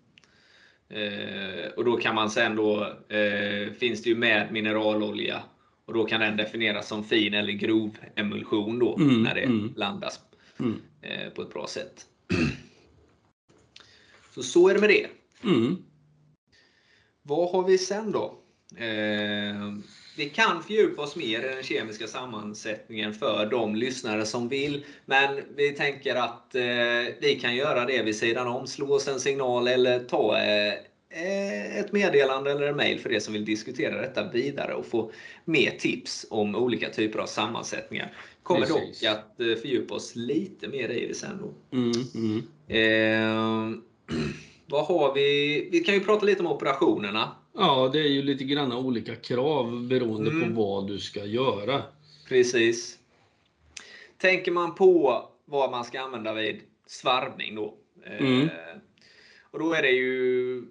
Eh, 0.94 1.72
och 1.78 1.86
då 1.86 1.98
kan 1.98 2.16
man 2.16 2.30
sen 2.30 2.56
då, 2.56 2.96
eh, 3.10 3.72
finns 3.74 4.04
det 4.04 4.10
ju 4.10 4.16
med 4.16 4.52
mineralolja 4.52 5.44
och 5.86 5.94
då 5.94 6.06
kan 6.06 6.22
den 6.22 6.38
definieras 6.38 6.88
som 6.88 7.04
fin 7.04 7.34
eller 7.34 7.54
grov 7.54 7.98
emulsion 8.16 8.80
då 8.80 8.96
Mm, 8.96 9.24
när 9.24 9.36
det 9.36 9.42
mm. 9.42 9.74
blandas 9.74 10.20
Mm. 10.60 10.82
eh, 11.02 11.30
på 11.30 11.42
ett 11.42 11.54
bra 11.54 11.68
sätt. 11.68 12.06
Så 14.34 14.44
så 14.44 14.70
är 14.70 14.74
det 14.74 14.80
med 14.80 14.90
det. 14.90 15.08
Mm. 15.44 15.78
Vad 17.22 17.52
har 17.52 17.64
vi 17.64 17.78
sen 17.78 18.12
då? 18.12 18.41
Eh, 18.78 19.74
vi 20.18 20.30
kan 20.30 20.64
fördjupa 20.64 21.02
oss 21.02 21.16
mer 21.16 21.40
i 21.40 21.56
den 21.56 21.64
kemiska 21.64 22.08
sammansättningen 22.08 23.14
för 23.14 23.46
de 23.46 23.76
lyssnare 23.76 24.26
som 24.26 24.50
vill. 24.50 24.86
Men 25.06 25.40
vi 25.56 25.72
tänker 25.72 26.16
att 26.16 26.56
eh, 26.56 27.16
vi 27.22 27.40
kan 27.42 27.56
göra 27.56 27.86
det 27.86 28.04
vid 28.04 28.16
sidan 28.16 28.48
om. 28.48 28.68
Slå 28.68 28.94
oss 28.94 29.08
en 29.08 29.20
signal 29.20 29.68
eller 29.68 30.00
ta 30.00 30.38
eh, 30.38 30.74
ett 31.80 31.92
meddelande 31.92 32.52
eller 32.52 32.68
en 32.68 32.76
mail 32.76 33.00
för 33.00 33.10
det 33.10 33.22
som 33.22 33.34
vill 33.34 33.46
diskutera 33.46 34.02
detta 34.02 34.32
vidare 34.32 34.74
och 34.74 34.86
få 34.86 35.12
mer 35.46 35.72
tips 35.72 36.26
om 36.30 36.56
olika 36.56 36.90
typer 36.90 37.20
av 37.20 37.26
sammansättningar. 37.26 38.14
Kommer 38.44 38.62
Precis. 38.66 39.02
dock 39.02 39.10
att 39.12 39.40
eh, 39.40 39.56
fördjupa 39.56 39.94
oss 39.94 40.16
lite 40.16 40.68
mer 40.68 40.90
i 40.90 41.08
det 41.08 41.14
sen. 41.14 41.40
Då. 41.42 41.78
Mm. 41.78 41.92
Mm. 42.16 42.44
Eh, 42.68 43.78
vad 44.66 44.86
har 44.86 45.14
vi? 45.14 45.70
Vi 45.72 45.80
kan 45.80 45.96
ju 45.96 46.00
prata 46.00 46.26
lite 46.26 46.44
om 46.44 46.52
operationerna. 46.52 47.36
Ja, 47.54 47.90
det 47.94 48.00
är 48.00 48.08
ju 48.08 48.22
lite 48.22 48.44
grann 48.44 48.74
olika 48.74 49.16
krav 49.16 49.88
beroende 49.88 50.32
Mm. 50.32 50.56
på 50.56 50.62
vad 50.62 50.88
du 50.88 51.00
ska 51.00 51.26
göra. 51.26 51.84
Precis. 52.30 52.98
Tänker 54.18 54.52
man 54.52 54.76
på 54.76 55.26
vad 55.46 55.72
man 55.72 55.86
ska 55.86 56.02
använda 56.02 56.34
vid 56.34 56.62
svarvning 56.88 57.56
då. 57.56 57.78
Mm. 58.06 58.42
Eh, 58.42 58.50
och 59.52 59.60
då 59.60 59.74
är 59.74 59.82
det 59.82 59.92
ju 59.92 60.64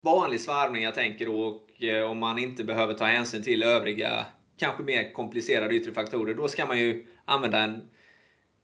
vanlig 0.00 0.40
svarvning 0.40 0.82
jag 0.82 0.94
tänker 0.94 1.26
då. 1.26 1.40
Och 1.40 1.82
eh, 1.82 2.10
om 2.10 2.18
man 2.18 2.38
inte 2.38 2.64
behöver 2.64 2.94
ta 2.94 3.04
hänsyn 3.04 3.42
till 3.42 3.62
övriga, 3.62 4.26
kanske 4.58 4.82
mer 4.82 5.12
komplicerade 5.12 5.74
yttre 5.74 5.92
faktorer. 5.92 6.34
Då 6.34 6.48
ska 6.48 6.66
man 6.66 6.78
ju 6.78 7.06
använda 7.24 7.58
en, 7.58 7.88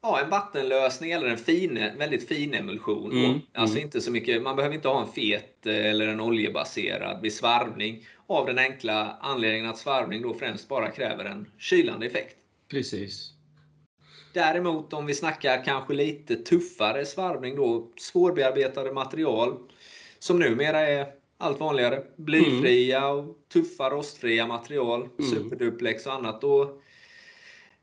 ja, 0.05 0.21
en 0.25 0.31
vattenlösning 0.31 1.11
eller 1.11 1.27
en 1.27 1.39
fin, 1.39 1.91
väldigt 1.99 2.29
fin 2.29 2.55
emulsion. 2.55 3.13
Mm, 3.25 3.41
Alltså 3.55 3.77
mm. 3.77 3.87
inte 3.87 4.01
så 4.01 4.11
mycket, 4.11 4.43
man 4.43 4.57
behöver 4.57 4.75
inte 4.75 4.89
ha 4.89 5.01
en 5.03 5.13
fet 5.13 5.67
eh, 5.67 5.87
eller 5.87 6.09
en 6.09 6.21
oljebaserad 6.21 7.23
vid 7.23 7.33
svarvning. 7.35 8.07
Av 8.27 8.47
den 8.47 8.59
enkla 8.59 9.17
anledningen 9.21 9.71
att 9.71 9.79
svarvning 9.79 10.23
då 10.23 10.35
främst 10.35 10.69
bara 10.69 10.91
kräver 10.91 11.25
en 11.25 11.47
kylande 11.59 12.07
effekt. 12.07 12.37
Precis. 12.71 13.31
Däremot 14.33 14.93
om 14.93 15.07
vi 15.07 15.15
snackar 15.15 15.65
kanske 15.65 15.95
lite 15.95 16.37
tuffare 16.37 17.07
svarvning 17.07 17.57
då, 17.57 17.91
svårbearbetade 18.01 18.93
material 18.93 19.57
som 20.19 20.39
numera 20.39 20.81
är 20.81 21.07
allt 21.39 21.61
vanligare. 21.61 22.03
Blyfria 22.17 23.09
och 23.09 23.37
tuffa 23.53 23.91
rostfria 23.91 24.47
material, 24.47 25.09
Mm. 25.19 25.31
superduplex 25.31 26.07
och 26.07 26.13
annat. 26.13 26.41
Då, 26.41 26.81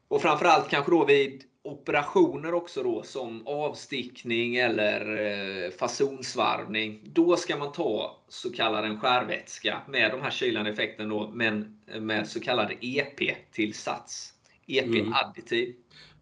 och 0.08 0.22
framförallt 0.22 0.70
kanske 0.70 0.92
då 0.92 1.06
vid 1.06 1.44
operationer 1.64 2.54
också 2.54 2.84
då 2.84 3.04
som 3.04 3.48
avstickning 3.48 4.56
eller 4.56 5.18
eh, 5.66 5.72
fasonsvarvning. 5.72 7.02
Då 7.04 7.38
ska 7.38 7.58
man 7.58 7.72
ta 7.72 8.18
så 8.28 8.52
kallad 8.52 8.86
en 8.86 9.00
skärvätska 9.00 9.82
med 9.88 10.12
de 10.12 10.22
här 10.22 10.32
kylande 10.32 10.72
effekten 10.72 11.10
då, 11.10 11.32
men 11.34 11.82
med 12.00 12.28
så 12.28 12.40
kallad 12.40 12.72
EP-tillsats. 12.82 14.34
Mm. 14.68 15.14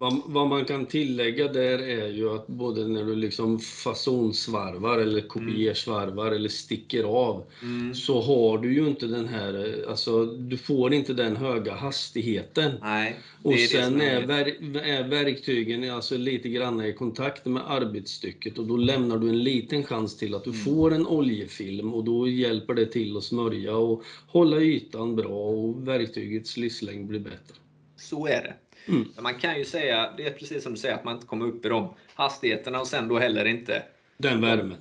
Vad, 0.01 0.22
vad 0.25 0.48
man 0.48 0.65
kan 0.65 0.86
tillägga 0.86 1.48
där 1.48 1.79
är 1.79 2.08
ju 2.08 2.29
att 2.29 2.48
både 2.48 2.88
när 2.88 3.03
du 3.06 3.15
liksom 3.15 3.60
fasonsvarvar 3.60 4.98
eller 4.98 5.22
kopiersvarvar 5.22 6.32
eller 6.32 6.50
sticker 6.50 7.03
av 7.03 7.46
Mm. 7.63 7.96
så 7.96 8.22
har 8.22 8.58
du 8.58 8.74
ju 8.74 8.88
inte 8.88 9.08
den 9.08 9.27
här, 9.27 9.86
alltså 9.89 10.25
du 10.25 10.58
får 10.58 10.94
inte 10.94 11.13
den 11.13 11.36
höga 11.36 11.74
hastigheten. 11.75 12.72
Nej, 12.82 13.15
Och 13.44 13.53
är 13.53 13.58
sen 13.58 13.91
som 13.91 14.01
är, 14.01 14.22
ver- 14.22 14.77
är 14.84 15.03
verktygen 15.03 15.91
alltså 15.91 16.18
lite 16.18 16.50
grann 16.50 16.82
i 16.86 16.94
kontakt 16.94 17.46
med 17.46 17.63
arbetsstycket 17.72 18.58
och 18.58 18.68
då 18.68 18.77
lämnar 18.77 19.18
du 19.18 19.29
en 19.29 19.44
liten 19.44 19.84
chans 19.84 20.18
till 20.18 20.36
att 20.36 20.44
du 20.44 20.50
Mm. 20.50 20.62
får 20.63 20.94
en 20.94 21.08
oljefilm 21.08 21.94
och 21.94 22.03
då 22.03 22.27
hjälper 22.27 22.74
det 22.74 22.86
till 22.86 23.18
att 23.18 23.24
smörja 23.24 23.75
och 23.75 24.03
hålla 24.27 24.60
ytan 24.62 25.15
bra 25.15 25.50
och 25.50 25.88
verktygets 25.88 26.58
livslängd 26.58 27.08
blir 27.08 27.20
bättre. 27.20 27.56
Så 27.98 28.27
är 28.27 28.41
det. 28.41 28.56
Mm. 28.89 29.08
Men 29.15 29.24
Man 29.24 29.36
kan 29.36 29.58
ju 29.58 29.65
säga, 29.65 30.13
det 30.17 30.27
är 30.27 30.31
precis 30.31 30.63
som 30.63 30.74
du 30.74 30.79
säger, 30.79 30.96
att 30.96 31.03
man 31.03 31.13
inte 31.15 31.27
kommer 31.27 31.46
upp 31.46 31.65
i 31.65 31.69
de 31.69 31.93
hastigheterna 32.13 32.79
och 32.79 32.88
sen 32.88 33.08
då 33.08 33.19
heller 33.19 33.46
inte 33.46 33.84
Den 34.17 34.41
värmen. 34.41 34.77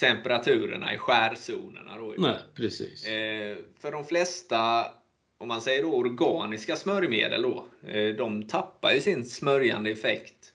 temperaturerna 0.00 0.94
i 0.94 0.98
skärzonerna. 0.98 1.96
Då. 1.98 2.14
Nej, 2.18 2.36
precis. 2.54 3.06
Eh, 3.06 3.56
för 3.80 3.92
de 3.92 4.04
flesta, 4.04 4.86
om 5.38 5.48
man 5.48 5.60
säger 5.60 5.82
då 5.82 5.92
organiska 5.94 6.76
smörjmedel, 6.76 7.42
då, 7.42 7.64
eh, 7.88 8.14
de 8.14 8.42
tappar 8.42 8.92
ju 8.92 9.00
sin 9.00 9.24
smörjande 9.24 9.90
effekt 9.90 10.52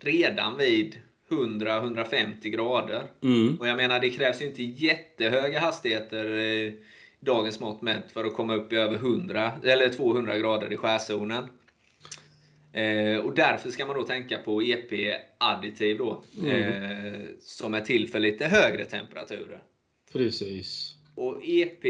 redan 0.00 0.58
vid 0.58 0.96
100-150 1.30 2.48
grader. 2.50 3.02
Mm. 3.22 3.56
Och 3.60 3.68
jag 3.68 3.76
menar, 3.76 4.00
det 4.00 4.10
krävs 4.10 4.42
ju 4.42 4.46
inte 4.46 4.62
jättehöga 4.62 5.60
hastigheter 5.60 6.24
i 6.38 6.78
dagens 7.20 7.60
mått 7.60 7.82
mätt 7.82 8.12
för 8.12 8.24
att 8.24 8.34
komma 8.34 8.54
upp 8.54 8.72
i 8.72 8.76
över 8.76 8.94
100 8.96 9.52
eller 9.64 9.88
200 9.88 10.38
grader 10.38 10.72
i 10.72 10.76
skärzonen. 10.76 11.44
Eh, 12.72 13.16
och 13.18 13.34
därför 13.34 13.70
ska 13.70 13.86
man 13.86 13.96
då 13.96 14.02
tänka 14.02 14.38
på 14.38 14.62
EP-additiv 14.62 15.98
då, 15.98 16.24
Mm. 16.38 16.50
eh, 17.14 17.20
som 17.40 17.74
är 17.74 17.80
till 17.80 18.08
för 18.08 18.20
lite 18.20 18.46
högre 18.46 18.84
temperaturer. 18.84 19.62
Precis. 20.12 20.94
Och 21.14 21.40
EP 21.44 21.84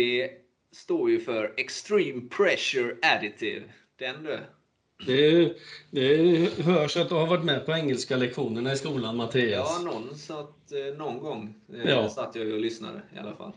står 0.72 1.10
ju 1.10 1.20
för 1.20 1.54
Extreme 1.56 2.22
Pressure 2.36 2.96
Additive. 3.02 3.62
Den 3.98 4.24
du. 4.24 4.38
Det, 5.06 5.54
det 5.90 6.62
hörs 6.62 6.96
att 6.96 7.08
du 7.08 7.14
har 7.14 7.26
varit 7.26 7.44
med 7.44 7.66
på 7.66 7.72
engelska 7.72 8.16
lektionerna 8.16 8.72
i 8.72 8.76
skolan, 8.76 9.16
Mattias. 9.16 9.76
Ja, 9.84 9.84
någon, 9.92 10.14
satt, 10.18 10.72
eh, 10.72 10.98
någon 10.98 11.18
gång 11.18 11.54
eh, 11.74 11.90
Ja. 11.90 12.08
satt 12.08 12.34
jag 12.34 12.52
och 12.52 12.60
lyssnade 12.60 13.02
i 13.16 13.18
alla 13.18 13.36
fall. 13.36 13.52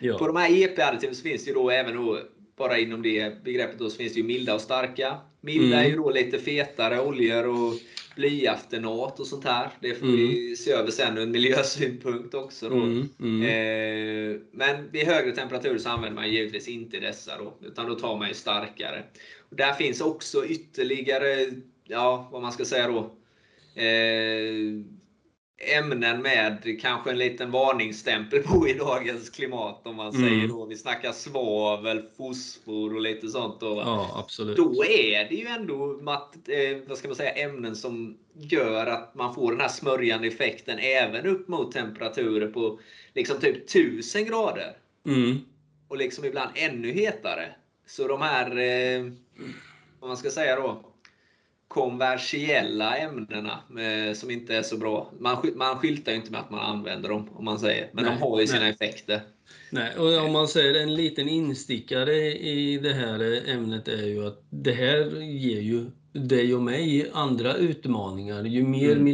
Ja. 0.00 0.18
På 0.18 0.26
de 0.26 0.36
här 0.36 0.50
EP-additiven 0.62 1.14
finns 1.14 1.44
det 1.44 1.48
ju 1.50 1.54
då 1.54 1.70
även 1.70 1.96
då, 1.96 2.18
bara 2.56 2.78
inom 2.78 3.02
det 3.02 3.42
begreppet 3.44 3.78
då, 3.78 3.90
så 3.90 3.96
finns 3.96 4.12
det 4.14 4.20
ju 4.20 4.26
milda 4.26 4.54
och 4.54 4.60
starka. 4.60 5.18
Milda 5.44 5.76
Mm. 5.76 5.78
är 5.78 5.90
ju 5.90 5.96
då 5.96 6.10
lite 6.10 6.38
fetare 6.38 7.00
oljor 7.00 7.46
och 7.46 7.74
blyaftenat 8.16 9.20
och 9.20 9.26
sånt 9.26 9.44
här. 9.44 9.70
Det 9.80 9.94
får 9.94 10.06
vi 10.06 10.56
se 10.56 10.70
över 10.72 10.90
sen 10.90 11.18
ur 11.18 11.22
en 11.22 11.30
miljösynpunkt 11.30 12.34
också. 12.34 12.68
Då. 12.68 12.76
Mm, 12.76 13.08
mm. 13.20 13.42
Eh, 13.42 14.40
men 14.52 14.90
vid 14.90 15.06
högre 15.06 15.32
temperaturer 15.32 15.78
så 15.78 15.88
använder 15.88 16.14
man 16.22 16.32
givetvis 16.32 16.68
inte 16.68 17.00
dessa 17.00 17.38
då, 17.38 17.54
utan 17.66 17.86
då 17.88 17.94
tar 17.94 18.16
man 18.18 18.28
ju 18.28 18.34
starkare. 18.34 19.02
Och 19.50 19.56
där 19.56 19.72
finns 19.72 20.00
också 20.00 20.46
ytterligare, 20.46 21.50
ja 21.84 22.28
vad 22.32 22.42
man 22.42 22.52
ska 22.52 22.64
säga 22.64 22.88
då, 22.88 22.98
eh, 23.80 24.82
ämnen 25.66 26.22
med 26.22 26.78
kanske 26.82 27.10
en 27.10 27.18
liten 27.18 27.50
varningsstämpel 27.50 28.42
på 28.42 28.68
i 28.68 28.72
dagens 28.72 29.30
klimat 29.30 29.86
om 29.86 29.96
man 29.96 30.14
Mm. 30.14 30.28
säger 30.28 30.48
då. 30.48 30.66
Vi 30.66 30.76
snackar 30.76 31.12
svavel, 31.12 32.02
fosfor 32.16 32.94
och 32.94 33.00
lite 33.00 33.28
sånt 33.28 33.60
då. 33.60 33.82
Ja, 33.86 34.10
absolut. 34.24 34.56
Då 34.56 34.84
är 34.84 35.28
det 35.28 35.34
ju 35.34 35.46
ändå 35.46 35.86
mat, 36.02 36.34
eh, 36.48 36.88
vad 36.88 36.98
ska 36.98 37.08
man 37.08 37.16
säga, 37.16 37.30
ämnen 37.32 37.76
som 37.76 38.18
gör 38.34 38.86
att 38.86 39.14
man 39.14 39.34
får 39.34 39.50
den 39.52 39.60
här 39.60 39.68
smörjande 39.68 40.28
effekten 40.28 40.78
även 40.78 41.26
upp 41.26 41.48
mot 41.48 41.72
temperaturer 41.72 42.46
på 42.48 42.78
liksom 43.14 43.38
typ 43.40 43.70
1000 43.70 44.24
grader. 44.24 44.76
Mm. 45.06 45.38
Och 45.88 45.96
liksom 45.96 46.24
ibland 46.24 46.50
ännu 46.54 46.92
hetare. 46.92 47.54
Så 47.86 48.08
de 48.08 48.22
här, 48.22 48.46
eh, 48.58 49.04
vad 50.00 50.08
man 50.08 50.16
ska 50.16 50.30
säga 50.30 50.56
då, 50.56 50.84
konversiella 51.74 52.96
ämnena 52.96 53.58
eh, 53.78 54.14
som 54.14 54.30
inte 54.30 54.56
är 54.56 54.62
så 54.62 54.76
bra. 54.76 55.10
Man, 55.18 55.36
man 55.54 55.78
skyltar 55.78 56.12
ju 56.12 56.18
inte 56.18 56.30
med 56.32 56.40
att 56.40 56.50
man 56.50 56.60
använder 56.60 57.08
dem, 57.08 57.28
om 57.34 57.44
man 57.44 57.58
säger. 57.58 57.90
Men 57.92 58.04
Nej, 58.04 58.14
de 58.14 58.22
har 58.22 58.40
ju 58.40 58.46
sina 58.46 58.60
nej. 58.60 58.70
effekter. 58.70 59.20
Nej, 59.70 59.96
och 59.98 60.24
om 60.24 60.32
man 60.32 60.48
säger 60.48 60.82
en 60.82 60.94
liten 60.94 61.28
instickare 61.28 62.16
i 62.32 62.78
det 62.82 62.92
här 62.92 63.48
ämnet 63.50 63.88
är 63.88 64.06
ju 64.06 64.26
att 64.26 64.42
det 64.50 64.72
här 64.72 65.20
ger 65.20 65.60
ju 65.60 65.90
dig 66.12 66.54
och 66.54 66.62
mig 66.62 67.10
andra 67.12 67.54
utmaningar. 67.54 68.44
Ju 68.44 68.62
mer 68.62 68.92
Mm. 68.92 69.04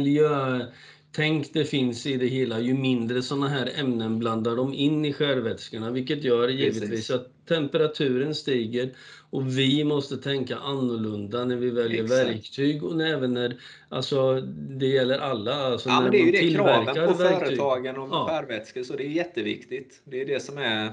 Miljötänk 1.17 1.53
det 1.53 1.65
finns 1.65 2.05
i 2.05 2.17
det 2.17 2.27
hela, 2.27 2.59
ju 2.59 2.73
mindre 2.73 3.21
sådana 3.21 3.47
här 3.47 3.71
ämnen 3.79 4.19
blandar 4.19 4.55
de 4.55 4.73
in 4.73 5.05
i 5.05 5.13
skärvätskorna, 5.13 5.91
vilket 5.91 6.23
gör 6.23 6.47
givetvis 6.47 6.89
Precis. 6.89 7.11
att 7.11 7.27
temperaturen 7.47 8.35
stiger 8.35 8.89
och 9.31 9.57
vi 9.57 9.83
måste 9.83 10.17
tänka 10.17 10.57
annorlunda 10.57 11.45
när 11.45 11.55
vi 11.55 11.69
väljer 11.69 12.03
Exakt. 12.03 12.27
verktyg 12.29 12.83
och 12.83 13.01
även 13.01 13.33
när, 13.33 13.57
alltså 13.89 14.41
det 14.79 14.87
gäller 14.87 15.17
alla. 15.19 15.53
Alltså 15.55 15.89
Ja, 15.89 15.95
när 15.95 16.01
men 16.01 16.11
det 16.11 16.17
är 16.17 16.25
ju 16.25 16.31
det 16.31 16.55
kraven 16.55 16.85
på 16.95 17.13
verktyg. 17.13 17.47
företagen 17.47 17.97
och 17.97 18.09
Ja. 18.11 18.27
skärvätskor, 18.29 18.83
så 18.83 18.95
det 18.95 19.03
är 19.05 19.09
jätteviktigt. 19.09 20.01
Det 20.05 20.21
är 20.21 20.25
det 20.25 20.39
som 20.43 20.57
är, 20.57 20.91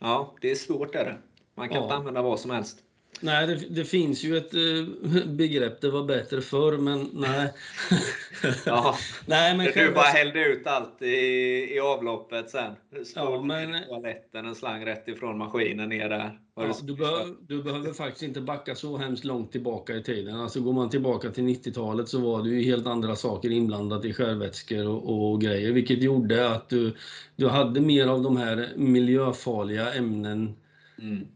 ja, 0.00 0.34
det 0.40 0.50
är 0.50 0.54
svårt 0.54 0.94
är 0.94 1.04
det. 1.04 1.16
Man 1.54 1.68
kan 1.68 1.76
Ja. 1.76 1.82
inte 1.82 1.94
använda 1.94 2.22
vad 2.22 2.40
som 2.40 2.50
helst. 2.50 2.78
Nej, 3.22 3.46
det, 3.46 3.54
det 3.54 3.84
finns 3.84 4.24
ju 4.24 4.36
ett 4.36 4.54
eh, 4.54 5.24
begrepp, 5.26 5.80
det 5.80 5.90
var 5.90 6.04
bättre 6.04 6.40
förr, 6.40 6.78
men 6.78 7.08
nej. 7.12 7.52
Ja. 8.66 8.96
nej, 9.26 9.56
men 9.56 9.66
Du 9.74 9.92
bara 9.92 10.04
hällde 10.04 10.44
ut 10.46 10.66
allt 10.66 11.02
i, 11.02 11.06
i 11.74 11.80
avloppet 11.80 12.50
sen. 12.50 12.72
Slog 13.04 13.34
Ja, 13.34 13.42
men- 13.42 13.84
toaletten, 13.88 14.46
en 14.46 14.54
slang 14.54 14.86
rätt 14.86 15.08
ifrån 15.08 15.38
maskinen 15.38 15.88
ner 15.88 16.08
där. 16.08 16.38
Ja, 16.56 16.76
du, 16.82 16.94
behöver, 16.96 17.34
du 17.48 17.62
behöver 17.62 17.92
faktiskt 17.92 18.22
inte 18.22 18.40
backa 18.40 18.74
så 18.74 18.96
hemskt 18.96 19.24
långt 19.24 19.52
tillbaka 19.52 19.96
i 19.96 20.02
tiden. 20.02 20.36
Alltså 20.40 20.60
går 20.60 20.72
man 20.72 20.90
tillbaka 20.90 21.30
till 21.30 21.44
90-talet 21.44 22.08
så 22.08 22.18
var 22.20 22.42
det 22.42 22.48
ju 22.48 22.62
helt 22.62 22.86
andra 22.86 23.16
saker 23.16 23.50
inblandat 23.50 24.04
i 24.04 24.12
skärvätskor 24.12 24.86
och, 24.88 25.30
och 25.32 25.40
grejer, 25.40 25.72
vilket 25.72 26.02
gjorde 26.02 26.50
att 26.50 26.68
du, 26.68 26.92
du 27.36 27.48
hade 27.48 27.80
mer 27.80 28.06
av 28.06 28.22
de 28.22 28.36
här 28.36 28.68
miljöfarliga 28.76 29.92
ämnen 29.92 30.56
Mm. 31.02 31.26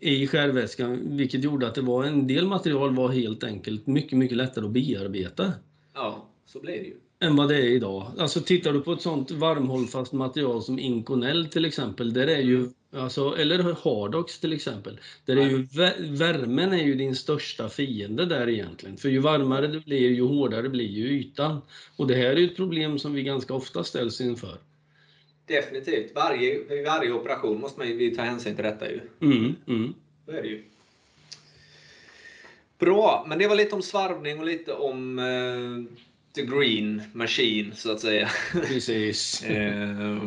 I 0.00 0.26
skärvätskan, 0.26 1.16
vilket 1.16 1.44
gjorde 1.44 1.66
att 1.66 1.74
det 1.74 1.80
var 1.80 2.04
en 2.04 2.26
del 2.26 2.46
material 2.46 2.94
var 2.94 3.08
helt 3.08 3.44
enkelt 3.44 3.86
mycket, 3.86 4.18
mycket 4.18 4.36
lättare 4.36 4.64
att 4.64 4.70
bearbeta 4.70 5.52
Ja, 5.94 6.26
så 6.46 6.60
blir 6.60 6.72
det 6.72 6.84
ju. 6.84 6.94
än 7.20 7.36
vad 7.36 7.48
det 7.48 7.56
är 7.56 7.68
idag. 7.68 8.12
Alltså 8.18 8.40
tittar 8.40 8.72
du 8.72 8.80
på 8.80 8.92
ett 8.92 9.02
sånt 9.02 9.30
varmhållfast 9.30 10.12
material 10.12 10.62
som 10.62 10.78
Inconel 10.78 11.46
till 11.46 11.64
exempel, 11.64 12.12
där 12.12 12.26
är 12.26 12.40
ju, 12.40 12.68
alltså, 12.96 13.36
eller 13.38 13.58
Hardox 13.84 14.40
till 14.40 14.52
exempel, 14.52 15.00
där 15.24 15.36
är 15.36 15.48
ju 15.50 15.62
vä- 15.62 16.16
värmen 16.16 16.72
är 16.72 16.84
ju 16.84 16.94
din 16.94 17.16
största 17.16 17.68
fiende 17.68 18.26
där 18.26 18.48
egentligen. 18.48 18.96
För 18.96 19.08
ju 19.08 19.18
varmare 19.18 19.66
det 19.66 19.80
blir, 19.80 20.10
ju 20.10 20.22
hårdare 20.22 20.68
blir 20.68 20.88
ju 20.88 21.08
ytan. 21.08 21.60
Och 21.96 22.06
det 22.06 22.14
här 22.14 22.26
är 22.26 22.36
ju 22.36 22.44
ett 22.46 22.56
problem 22.56 22.98
som 22.98 23.12
vi 23.12 23.22
ganska 23.22 23.54
ofta 23.54 23.84
ställs 23.84 24.20
inför. 24.20 24.58
Definitivt. 25.50 26.14
Varje, 26.14 26.64
vid 26.68 26.84
varje 26.84 27.12
operation 27.12 27.60
måste 27.60 27.78
man 27.78 27.88
ju 27.88 28.14
ta 28.14 28.22
hänsyn 28.22 28.54
till 28.54 28.64
detta 28.64 28.90
ju. 28.90 29.00
Mm, 29.20 29.54
mm. 29.68 29.94
Så 30.26 30.32
är 30.32 30.42
det 30.42 30.48
ju. 30.48 30.64
Bra, 32.78 33.24
men 33.28 33.38
det 33.38 33.48
var 33.48 33.56
lite 33.56 33.74
om 33.74 33.82
svarvning 33.82 34.38
och 34.38 34.46
lite 34.46 34.72
om 34.72 35.18
eh, 35.18 35.96
the 36.34 36.42
green 36.42 37.02
machine 37.12 37.72
så 37.74 37.92
att 37.92 38.00
säga. 38.00 38.28
Precis. 38.52 39.42
eh, 39.44 40.22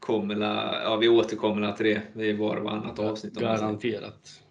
kommer 0.00 0.36
ja, 0.82 0.96
vi 0.96 1.08
återkommer 1.08 1.72
till 1.72 2.00
det 2.14 2.26
i 2.26 2.32
var 2.32 2.56
och 2.56 2.64
varannat 2.64 2.98
avsnitt. 2.98 3.34
Garanterat. 3.34 4.42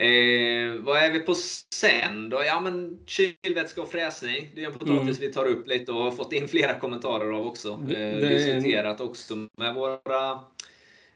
Eh, 0.00 0.74
vad 0.82 0.98
är 0.98 1.12
vi 1.12 1.20
på 1.20 1.34
sen 1.74 2.28
då? 2.30 2.42
Ja 2.46 2.60
men 2.60 2.98
kylvätska 3.06 3.82
och 3.82 3.90
fräsning. 3.90 4.50
Det 4.54 4.62
är 4.62 4.66
en 4.66 4.72
potatis 4.72 5.00
Mm. 5.00 5.14
vi 5.20 5.32
tar 5.32 5.46
upp 5.46 5.68
lite 5.68 5.92
och 5.92 6.02
har 6.02 6.10
fått 6.10 6.32
in 6.32 6.48
flera 6.48 6.78
kommentarer 6.78 7.30
av 7.32 7.46
också. 7.46 7.68
Eh, 7.68 7.78
det 7.88 7.96
en- 7.96 8.28
diskuterat 8.28 9.00
också 9.00 9.34
med 9.58 9.74
våra, 9.74 10.30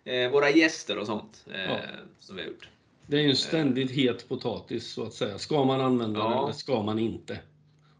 eh, 0.04 0.30
våra 0.30 0.50
gäster 0.50 0.98
och 0.98 1.06
sånt. 1.06 1.44
Eh, 1.54 1.64
Ja. 1.64 1.76
Som 2.20 2.36
vi 2.36 2.42
har 2.42 2.48
gjort. 2.48 2.68
Det 3.06 3.16
är 3.16 3.20
ju 3.20 3.30
en 3.30 3.36
ständigt 3.36 3.90
het 3.90 4.28
potatis 4.28 4.86
så 4.92 5.02
att 5.02 5.12
säga. 5.14 5.38
Ska 5.38 5.64
man 5.64 5.80
använda 5.80 6.20
Ja. 6.20 6.28
den 6.28 6.38
eller 6.44 6.52
ska 6.52 6.82
man 6.82 6.98
inte? 6.98 7.38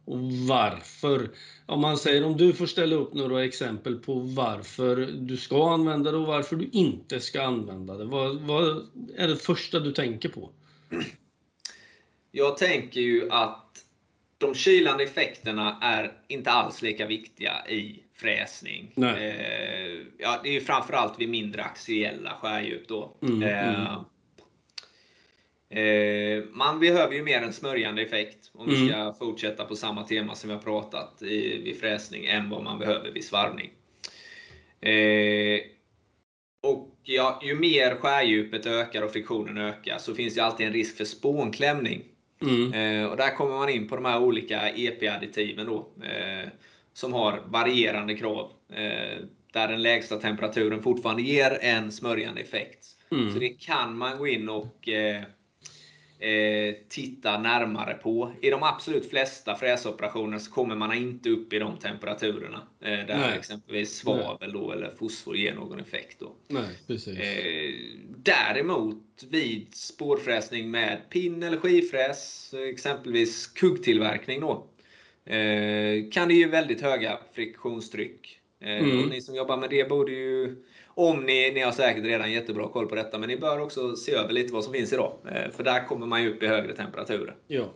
Och 0.04 0.18
varför? 0.48 1.30
Om 1.66 1.80
man 1.80 1.96
säger 1.98 2.24
om 2.24 2.36
du 2.36 2.52
får 2.52 2.66
ställa 2.66 2.96
upp 2.96 3.14
några 3.14 3.44
exempel 3.44 3.94
på 3.98 4.14
varför 4.14 4.96
du 5.18 5.36
ska 5.36 5.70
använda 5.74 6.10
det 6.10 6.16
och 6.16 6.26
varför 6.26 6.56
du 6.56 6.68
inte 6.72 7.20
ska 7.20 7.42
använda 7.42 7.96
det. 7.96 8.04
Vad, 8.04 8.40
vad 8.40 8.86
är 9.16 9.28
det 9.28 9.36
första 9.36 9.80
du 9.80 9.92
tänker 9.92 10.28
på? 10.28 10.50
Jag 12.32 12.56
tänker 12.56 13.00
ju 13.00 13.30
att 13.30 13.84
de 14.38 14.54
kylande 14.54 15.04
effekterna 15.04 15.78
är 15.82 16.12
inte 16.28 16.50
alls 16.50 16.82
lika 16.82 17.06
viktiga 17.06 17.66
i 17.68 18.02
fräsning. 18.14 18.92
Eh, 18.96 20.00
ja, 20.18 20.40
det 20.42 20.48
är 20.48 20.52
ju 20.52 20.60
framförallt 20.60 21.20
vid 21.20 21.28
mindre 21.28 21.62
axiella 21.64 22.30
skärdjup 22.40 22.88
då. 22.88 23.16
Mm, 23.22 23.42
Eh, 23.42 23.98
eh, 25.82 26.44
man 26.44 26.80
behöver 26.80 27.14
ju 27.14 27.22
mer 27.22 27.42
en 27.42 27.52
smörjande 27.52 28.02
effekt 28.02 28.50
om 28.54 28.68
vi 28.68 28.76
Mm. 28.76 28.88
ska 28.88 29.14
fortsätta 29.26 29.64
på 29.64 29.76
samma 29.76 30.02
tema 30.02 30.34
som 30.34 30.48
vi 30.48 30.54
har 30.56 30.62
pratat 30.62 31.22
i, 31.22 31.58
vid 31.62 31.80
fräsning 31.80 32.26
än 32.26 32.50
vad 32.50 32.62
man 32.62 32.78
behöver 32.78 33.10
vid 33.10 33.24
svarvning. 33.24 33.70
Eh, 34.80 35.60
och 36.62 36.93
ja, 37.04 37.40
ju 37.42 37.54
mer 37.54 37.94
skärdjupet 37.94 38.66
ökar 38.66 39.02
och 39.02 39.12
friktionen 39.12 39.58
ökar 39.58 39.98
så 39.98 40.14
finns 40.14 40.34
det 40.34 40.44
alltid 40.44 40.66
en 40.66 40.72
risk 40.72 40.96
för 40.96 41.04
spånklämning. 41.04 42.02
Mm. 42.42 42.72
Eh, 42.72 43.10
och 43.10 43.16
där 43.16 43.36
kommer 43.36 43.54
man 43.54 43.68
in 43.68 43.88
på 43.88 43.94
de 43.96 44.04
här 44.04 44.22
olika 44.22 44.70
EP-additiven 44.70 45.66
då, 45.66 45.88
eh, 46.02 46.48
som 46.92 47.12
har 47.12 47.42
varierande 47.46 48.14
krav. 48.14 48.50
Eh, 48.72 49.18
där 49.52 49.68
den 49.68 49.82
lägsta 49.82 50.16
temperaturen 50.16 50.82
fortfarande 50.82 51.22
ger 51.22 51.58
en 51.60 51.92
smörjande 51.92 52.40
effekt. 52.40 52.86
Mm. 53.12 53.32
Så 53.32 53.38
det 53.38 53.48
kan 53.48 53.98
man 53.98 54.18
gå 54.18 54.26
in 54.26 54.48
och 54.48 54.88
eh, 56.18 56.74
titta 56.88 57.38
närmare 57.38 57.94
på. 57.94 58.32
I 58.40 58.50
de 58.50 58.62
absolut 58.62 59.10
flesta 59.10 59.54
fräsoperationer 59.54 60.38
så 60.38 60.50
kommer 60.50 60.76
man 60.76 60.92
inte 60.94 61.30
upp 61.30 61.52
i 61.52 61.58
de 61.58 61.78
temperaturerna. 61.78 62.62
Eh, 62.80 62.90
där 62.90 63.18
Nej. 63.18 63.38
exempelvis 63.38 63.96
svavel 63.96 64.52
då, 64.52 64.72
eller 64.72 64.90
fosfor 64.98 65.36
ger 65.36 65.54
någon 65.54 65.80
effekt. 65.80 66.20
Då. 66.20 66.32
Nej. 66.48 66.98
Eh, 67.06 67.74
däremot 68.16 69.02
vid 69.30 69.74
spårfräsning 69.74 70.70
med 70.70 71.10
pin 71.10 71.42
eller 71.42 71.56
skivfräs, 71.56 72.54
eh, 72.54 72.68
exempelvis 72.68 73.46
kuggtillverkning 73.46 74.40
då, 74.40 74.66
eh, 75.32 76.10
kan 76.12 76.28
det 76.28 76.34
ge 76.34 76.46
väldigt 76.46 76.80
höga 76.80 77.18
friktionstryck. 77.34 78.40
Mm. 78.60 79.02
och 79.02 79.08
ni 79.08 79.20
som 79.20 79.34
jobbar 79.34 79.56
med 79.56 79.70
det 79.70 79.88
borde 79.88 80.12
ju, 80.12 80.56
om 80.94 81.20
ni, 81.26 81.52
ni 81.54 81.60
har 81.60 81.72
säkert 81.72 82.04
redan 82.04 82.32
jättebra 82.32 82.68
koll 82.68 82.86
på 82.86 82.94
detta, 82.94 83.18
men 83.18 83.28
ni 83.28 83.36
bör 83.36 83.60
också 83.60 83.96
se 83.96 84.12
över 84.12 84.32
lite 84.32 84.52
vad 84.52 84.64
som 84.64 84.72
finns 84.72 84.92
idag. 84.92 85.12
Eh, 85.26 85.50
för 85.56 85.62
där 85.64 85.86
kommer 85.86 86.06
man 86.06 86.22
ju 86.22 86.34
upp 86.34 86.42
i 86.42 86.46
högre 86.46 86.76
temperaturer. 86.76 87.34
Ja. 87.48 87.74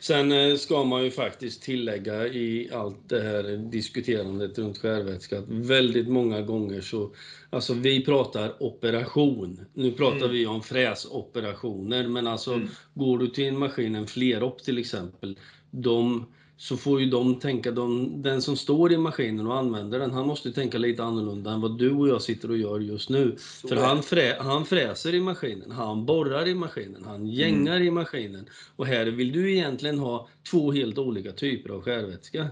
Sen 0.00 0.32
eh, 0.32 0.56
ska 0.56 0.84
man 0.84 1.04
ju 1.04 1.10
faktiskt 1.10 1.62
tillägga 1.62 2.26
i 2.26 2.70
allt 2.72 3.08
det 3.08 3.20
här 3.20 3.56
diskuterandet 3.70 4.58
runt 4.58 4.78
skärvätska 4.78 5.38
att 5.38 5.48
väldigt 5.48 6.08
många 6.08 6.40
gånger 6.40 6.80
så, 6.80 7.14
alltså 7.50 7.74
vi 7.74 8.04
pratar 8.04 8.62
operation. 8.62 9.60
Nu 9.74 9.92
pratar 9.92 10.16
Mm. 10.16 10.30
vi 10.32 10.46
om 10.46 10.62
fräsoperationer, 10.62 12.08
men 12.08 12.26
alltså 12.26 12.52
Mm. 12.54 12.68
går 12.94 13.18
du 13.18 13.26
till 13.28 13.44
en 13.48 13.58
maskin, 13.58 13.94
en 13.94 14.06
flerop 14.06 14.62
till 14.62 14.78
exempel, 14.78 15.38
de, 15.70 16.26
så 16.58 16.76
får 16.76 17.00
ju 17.00 17.06
de 17.06 17.40
tänka, 17.40 17.70
de, 17.70 18.22
den 18.22 18.42
som 18.42 18.56
står 18.56 18.92
i 18.92 18.96
maskinen 18.96 19.46
och 19.46 19.58
använder 19.58 19.98
den, 19.98 20.10
han 20.10 20.26
måste 20.26 20.52
tänka 20.52 20.78
lite 20.78 21.04
annorlunda 21.04 21.50
än 21.50 21.60
vad 21.60 21.78
du 21.78 21.90
och 21.90 22.08
jag 22.08 22.22
sitter 22.22 22.50
och 22.50 22.56
gör 22.56 22.80
just 22.80 23.08
nu. 23.08 23.36
Så 23.38 23.68
För 23.68 23.76
han, 23.76 24.02
frä, 24.02 24.36
han 24.40 24.64
fräser 24.64 25.14
i 25.14 25.20
maskinen, 25.20 25.70
han 25.70 26.06
borrar 26.06 26.48
i 26.48 26.54
maskinen, 26.54 27.04
han 27.04 27.26
gängar 27.26 27.80
i 27.80 27.90
maskinen. 27.90 28.48
Och 28.76 28.86
här 28.86 29.06
vill 29.06 29.32
du 29.32 29.52
egentligen 29.52 29.98
ha 29.98 30.28
två 30.50 30.72
helt 30.72 30.98
olika 30.98 31.32
typer 31.32 31.70
av 31.70 31.82
skärvätska. 31.82 32.48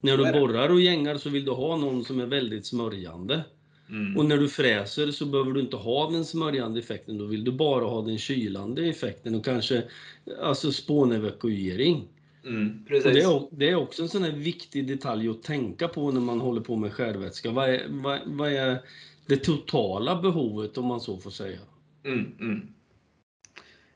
När 0.00 0.16
du 0.16 0.32
borrar 0.32 0.68
och 0.68 0.80
gängar 0.80 1.16
så 1.16 1.30
vill 1.30 1.44
du 1.44 1.50
ha 1.50 1.76
någon 1.76 2.04
som 2.04 2.20
är 2.20 2.26
väldigt 2.26 2.66
smörjande. 2.66 3.44
Mm. 3.88 4.16
Och 4.16 4.24
när 4.24 4.36
du 4.36 4.48
fräser 4.48 5.10
så 5.10 5.26
behöver 5.26 5.52
du 5.52 5.60
inte 5.60 5.76
ha 5.76 6.10
den 6.10 6.24
smörjande 6.24 6.80
effekten, 6.80 7.18
då 7.18 7.24
vill 7.24 7.44
du 7.44 7.52
bara 7.52 7.84
ha 7.84 8.02
den 8.02 8.18
kylande 8.18 8.86
effekten 8.86 9.34
och 9.34 9.44
kanske 9.44 9.82
alltså 10.42 10.72
spånevakuering. 10.72 12.08
Mm, 12.48 12.84
det, 12.88 12.96
är, 12.96 13.56
det 13.56 13.68
är 13.68 13.74
också 13.74 14.02
en 14.02 14.08
sån 14.08 14.22
här 14.22 14.32
viktig 14.32 14.88
detalj 14.88 15.28
att 15.28 15.42
tänka 15.42 15.88
på 15.88 16.10
när 16.10 16.20
man 16.20 16.40
håller 16.40 16.60
på 16.60 16.76
med 16.76 16.92
skärvätska. 16.92 17.50
Vad 17.50 17.70
är, 17.70 17.86
vad, 17.88 18.20
vad 18.26 18.52
är 18.52 18.78
det 19.26 19.36
totala 19.36 20.22
behovet 20.22 20.78
om 20.78 20.86
man 20.86 21.00
så 21.00 21.18
får 21.18 21.30
säga? 21.30 21.58
Mm, 22.04 22.32
mm. 22.40 22.68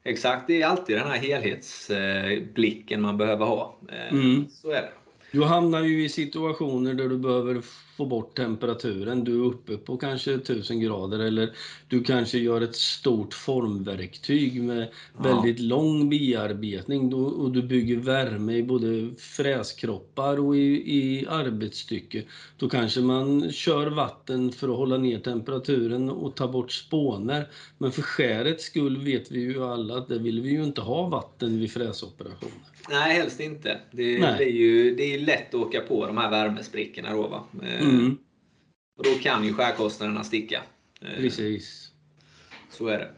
Exakt, 0.05 0.47
det 0.47 0.63
är 0.63 0.67
alltid 0.67 0.97
den 0.97 1.09
här 1.09 1.19
helhetsblicken 1.19 3.03
man 3.03 3.17
behöver 3.17 3.47
ha. 3.47 3.79
Eh, 3.89 4.15
Mm. 4.15 4.49
Så 4.51 4.71
är 4.71 4.83
det. 4.83 4.93
Du 5.33 5.45
hamnar 5.45 5.83
ju 5.83 6.05
i 6.05 6.09
situationer 6.09 6.95
där 6.95 7.09
du 7.09 7.19
behöver 7.19 7.63
få 8.03 8.07
bort 8.07 8.37
temperaturen. 8.37 9.25
Du 9.25 9.41
är 9.41 9.45
uppe 9.45 9.77
på 9.77 9.97
kanske 9.97 10.33
1000 10.35 10.81
grader 10.81 11.19
eller 11.19 11.51
du 11.89 12.05
kanske 12.05 12.39
gör 12.39 12.61
ett 12.61 12.77
stort 12.77 13.35
formverktyg 13.35 14.63
med 14.63 14.89
Ja. 15.17 15.23
väldigt 15.23 15.61
lång 15.61 16.09
bearbetning 16.11 17.15
och 17.15 17.51
du 17.51 17.63
bygger 17.63 17.97
värme 17.97 18.57
i 18.57 18.63
både 18.63 19.11
fräskroppar 19.19 20.39
och 20.41 20.57
i, 20.57 20.95
i 20.97 21.27
arbetsstycke. 21.29 22.23
Då 22.57 22.69
kanske 22.69 23.01
man 23.01 23.53
kör 23.53 23.87
vatten 23.87 24.53
för 24.53 24.69
att 24.69 24.77
hålla 24.77 24.97
ner 24.99 25.19
temperaturen 25.19 26.11
och 26.11 26.35
ta 26.35 26.49
bort 26.49 26.73
spåner. 26.73 27.49
Men 27.79 27.93
för 27.93 28.03
skärets 28.03 28.65
skull 28.65 29.05
vet 29.05 29.31
vi 29.31 29.41
ju 29.41 29.65
alla 29.65 29.99
att 29.99 30.09
det 30.09 30.19
vill 30.19 30.41
vi 30.41 30.51
ju 30.51 30.65
inte 30.65 30.81
ha 30.81 31.07
vatten 31.07 31.61
vid 31.61 31.73
fräsoperationer. 31.73 32.53
Nej, 32.91 33.15
helst 33.15 33.41
inte. 33.41 33.79
Det, 33.91 34.19
Nej. 34.19 34.37
blir 34.37 34.53
ju, 34.53 34.95
det 34.97 35.15
är 35.15 35.19
lätt 35.19 35.49
att 35.55 35.61
åka 35.61 35.81
på 35.81 36.07
de 36.07 36.17
här 36.17 36.31
värmesprickorna 36.31 37.13
då. 37.13 37.23
Va? 37.29 37.45
Eh, 37.63 37.87
Mm, 37.99 38.19
Och 38.99 39.05
då 39.05 39.11
kan 39.11 39.45
ju 39.45 39.55
skärkostnaderna 39.55 40.25
sticka. 40.25 40.63
Eh, 41.01 41.17
precis. 41.17 41.91
Så 42.71 42.87
är 42.89 42.99
det. 42.99 43.09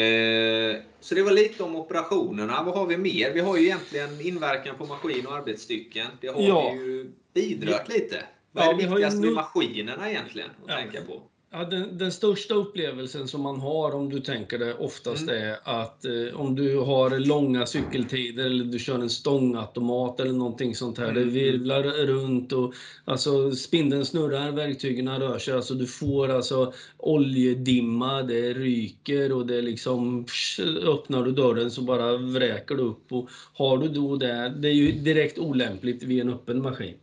Eh, 0.00 0.82
Så 1.00 1.14
det 1.14 1.22
var 1.22 1.30
lite 1.32 1.62
om 1.62 1.76
operationerna. 1.76 2.62
Vad 2.62 2.74
har 2.74 2.86
vi 2.86 2.96
mer? 2.96 3.32
Vi 3.32 3.40
har 3.40 3.56
ju 3.56 3.64
egentligen 3.64 4.20
inverkan 4.20 4.76
på 4.76 4.86
maskin 4.86 5.26
och 5.26 5.36
arbetsstycken. 5.36 6.06
Det 6.20 6.28
har 6.28 6.42
Ja. 6.42 6.74
ju 6.74 7.10
bidragit 7.34 7.88
lite. 7.88 8.24
Vad 8.52 8.64
Ja, 8.64 8.70
är 8.70 8.76
det 8.76 8.84
har 8.84 8.98
ju 8.98 9.04
viktigaste 9.04 9.20
med 9.20 9.32
maskinerna 9.34 10.10
egentligen 10.10 10.50
att 10.50 10.56
Ja. 10.66 10.76
tänka 10.76 11.02
på? 11.02 11.22
Ja, 11.58 11.64
den, 11.64 11.98
den 11.98 12.12
största 12.12 12.54
upplevelsen 12.54 13.28
som 13.28 13.42
man 13.42 13.60
har 13.60 13.94
om 13.94 14.08
du 14.10 14.20
tänker 14.20 14.58
det 14.58 14.74
oftast 14.74 15.22
Mm. 15.22 15.42
är 15.44 15.56
att 15.62 16.04
eh, 16.04 16.40
om 16.40 16.54
du 16.54 16.76
har 16.78 17.18
långa 17.18 17.66
cykeltider 17.66 18.46
eller 18.46 18.64
du 18.64 18.78
kör 18.78 18.98
en 18.98 19.10
stångautomat 19.10 20.20
eller 20.20 20.32
någonting 20.32 20.74
sånt 20.74 20.98
här. 20.98 21.12
Det 21.12 21.20
Mm. 21.20 21.34
virvlar 21.34 21.82
runt 21.82 22.52
och 22.52 22.74
alltså 23.04 23.52
spindeln 23.52 24.04
snurrar, 24.04 24.52
verktygen 24.52 25.18
rör 25.18 25.38
sig. 25.38 25.54
Alltså 25.54 25.74
du 25.74 25.86
får 25.86 26.28
alltså 26.28 26.72
oljedimma, 26.96 28.22
det 28.22 28.52
ryker 28.54 29.32
och 29.32 29.46
det 29.46 29.62
liksom 29.62 30.24
psh, 30.24 30.60
öppnar 30.84 31.22
du 31.22 31.32
dörren 31.32 31.70
så 31.70 31.82
bara 31.82 32.16
vräker 32.16 32.74
du 32.74 32.82
upp. 32.82 33.12
Och 33.12 33.28
har 33.52 33.78
du 33.78 33.88
då 33.88 34.16
det, 34.16 34.48
det 34.58 34.68
är 34.68 34.72
ju 34.72 34.92
direkt 34.92 35.38
olämpligt 35.38 36.02
vid 36.02 36.20
en 36.20 36.28
öppen 36.30 36.62
maskin. 36.62 36.96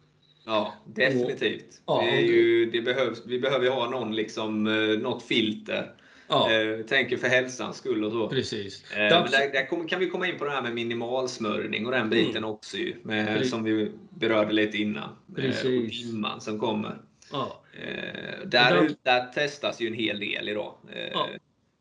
Ja, 0.45 0.73
definitivt. 0.85 1.81
Ja, 1.85 2.01
det 2.01 2.17
och- 2.17 2.21
ju, 2.23 2.65
det 2.71 2.81
behövs, 2.81 3.21
vi 3.25 3.39
behöver 3.39 3.65
ju 3.65 3.71
ha 3.71 3.89
någon, 3.89 4.15
liksom, 4.15 4.67
eh, 4.67 4.99
något 4.99 5.23
filter. 5.23 5.91
Ja, 6.27 6.51
Eh, 6.51 6.85
tänker 6.85 7.17
för 7.17 7.27
hälsans 7.27 7.77
skull 7.77 8.03
och 8.03 8.11
så. 8.11 8.29
precis. 8.29 8.91
Eh, 8.91 8.97
där, 8.97 9.51
där 9.53 9.87
kan 9.89 9.99
vi 9.99 10.09
komma 10.09 10.27
in 10.27 10.37
på 10.37 10.45
det 10.45 10.51
här 10.51 10.61
med 10.61 10.73
minimalsmörjning 10.73 11.85
och 11.85 11.91
den 11.91 12.09
biten 12.09 12.37
Mm. 12.37 12.49
också 12.49 12.77
ju, 12.77 12.95
med, 13.03 13.47
som 13.47 13.63
vi 13.63 13.91
berörde 14.09 14.53
lite 14.53 14.77
innan. 14.77 15.09
Eh. 15.37 15.45
Och 15.45 15.71
dimman 15.89 16.41
som 16.41 16.59
kommer. 16.59 16.97
Ja. 17.31 17.61
Eh, 17.81 18.47
där, 18.47 18.77
Och 18.77 18.83
där- 18.85 18.95
där 19.03 19.25
testas 19.33 19.81
ju 19.81 19.87
en 19.87 19.93
hel 19.93 20.19
del 20.19 20.49
idag. 20.49 20.73
Eh, 20.93 21.09
Ja. 21.13 21.27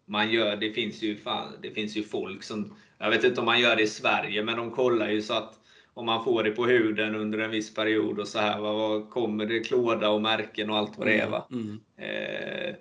Man 0.07 0.31
gör, 0.31 0.57
det, 0.57 0.71
finns 0.73 1.03
ju 1.03 1.17
fan, 1.17 1.53
det 1.63 1.71
finns 1.71 1.97
ju 1.97 2.03
folk 2.03 2.43
som, 2.43 2.75
jag 2.99 3.11
vet 3.11 3.25
inte 3.25 3.41
om 3.41 3.47
man 3.47 3.61
gör 3.61 3.77
det 3.77 3.83
i 3.83 3.87
Sverige, 3.87 4.43
men 4.45 4.57
de 4.57 4.71
kollar 4.71 5.11
ju 5.11 5.23
så 5.23 5.35
att 5.35 5.55
om 5.95 6.07
man 6.07 6.25
får 6.25 6.43
det 6.43 6.51
på 6.51 6.67
huden 6.67 7.15
under 7.15 7.39
en 7.39 7.51
viss 7.51 7.75
period 7.75 8.19
och 8.19 8.29
så 8.29 8.39
här, 8.39 8.61
vad, 8.61 9.11
kommer 9.11 9.47
det 9.47 9.61
klåda 9.61 10.11
och 10.11 10.23
märken 10.23 10.71
och 10.71 10.77
allt 10.77 10.99
vad 10.99 11.07
det 11.07 11.19
är. 11.19 11.31
Va? 11.31 11.49
Mm. 11.51 11.81
Eh, 11.97 12.75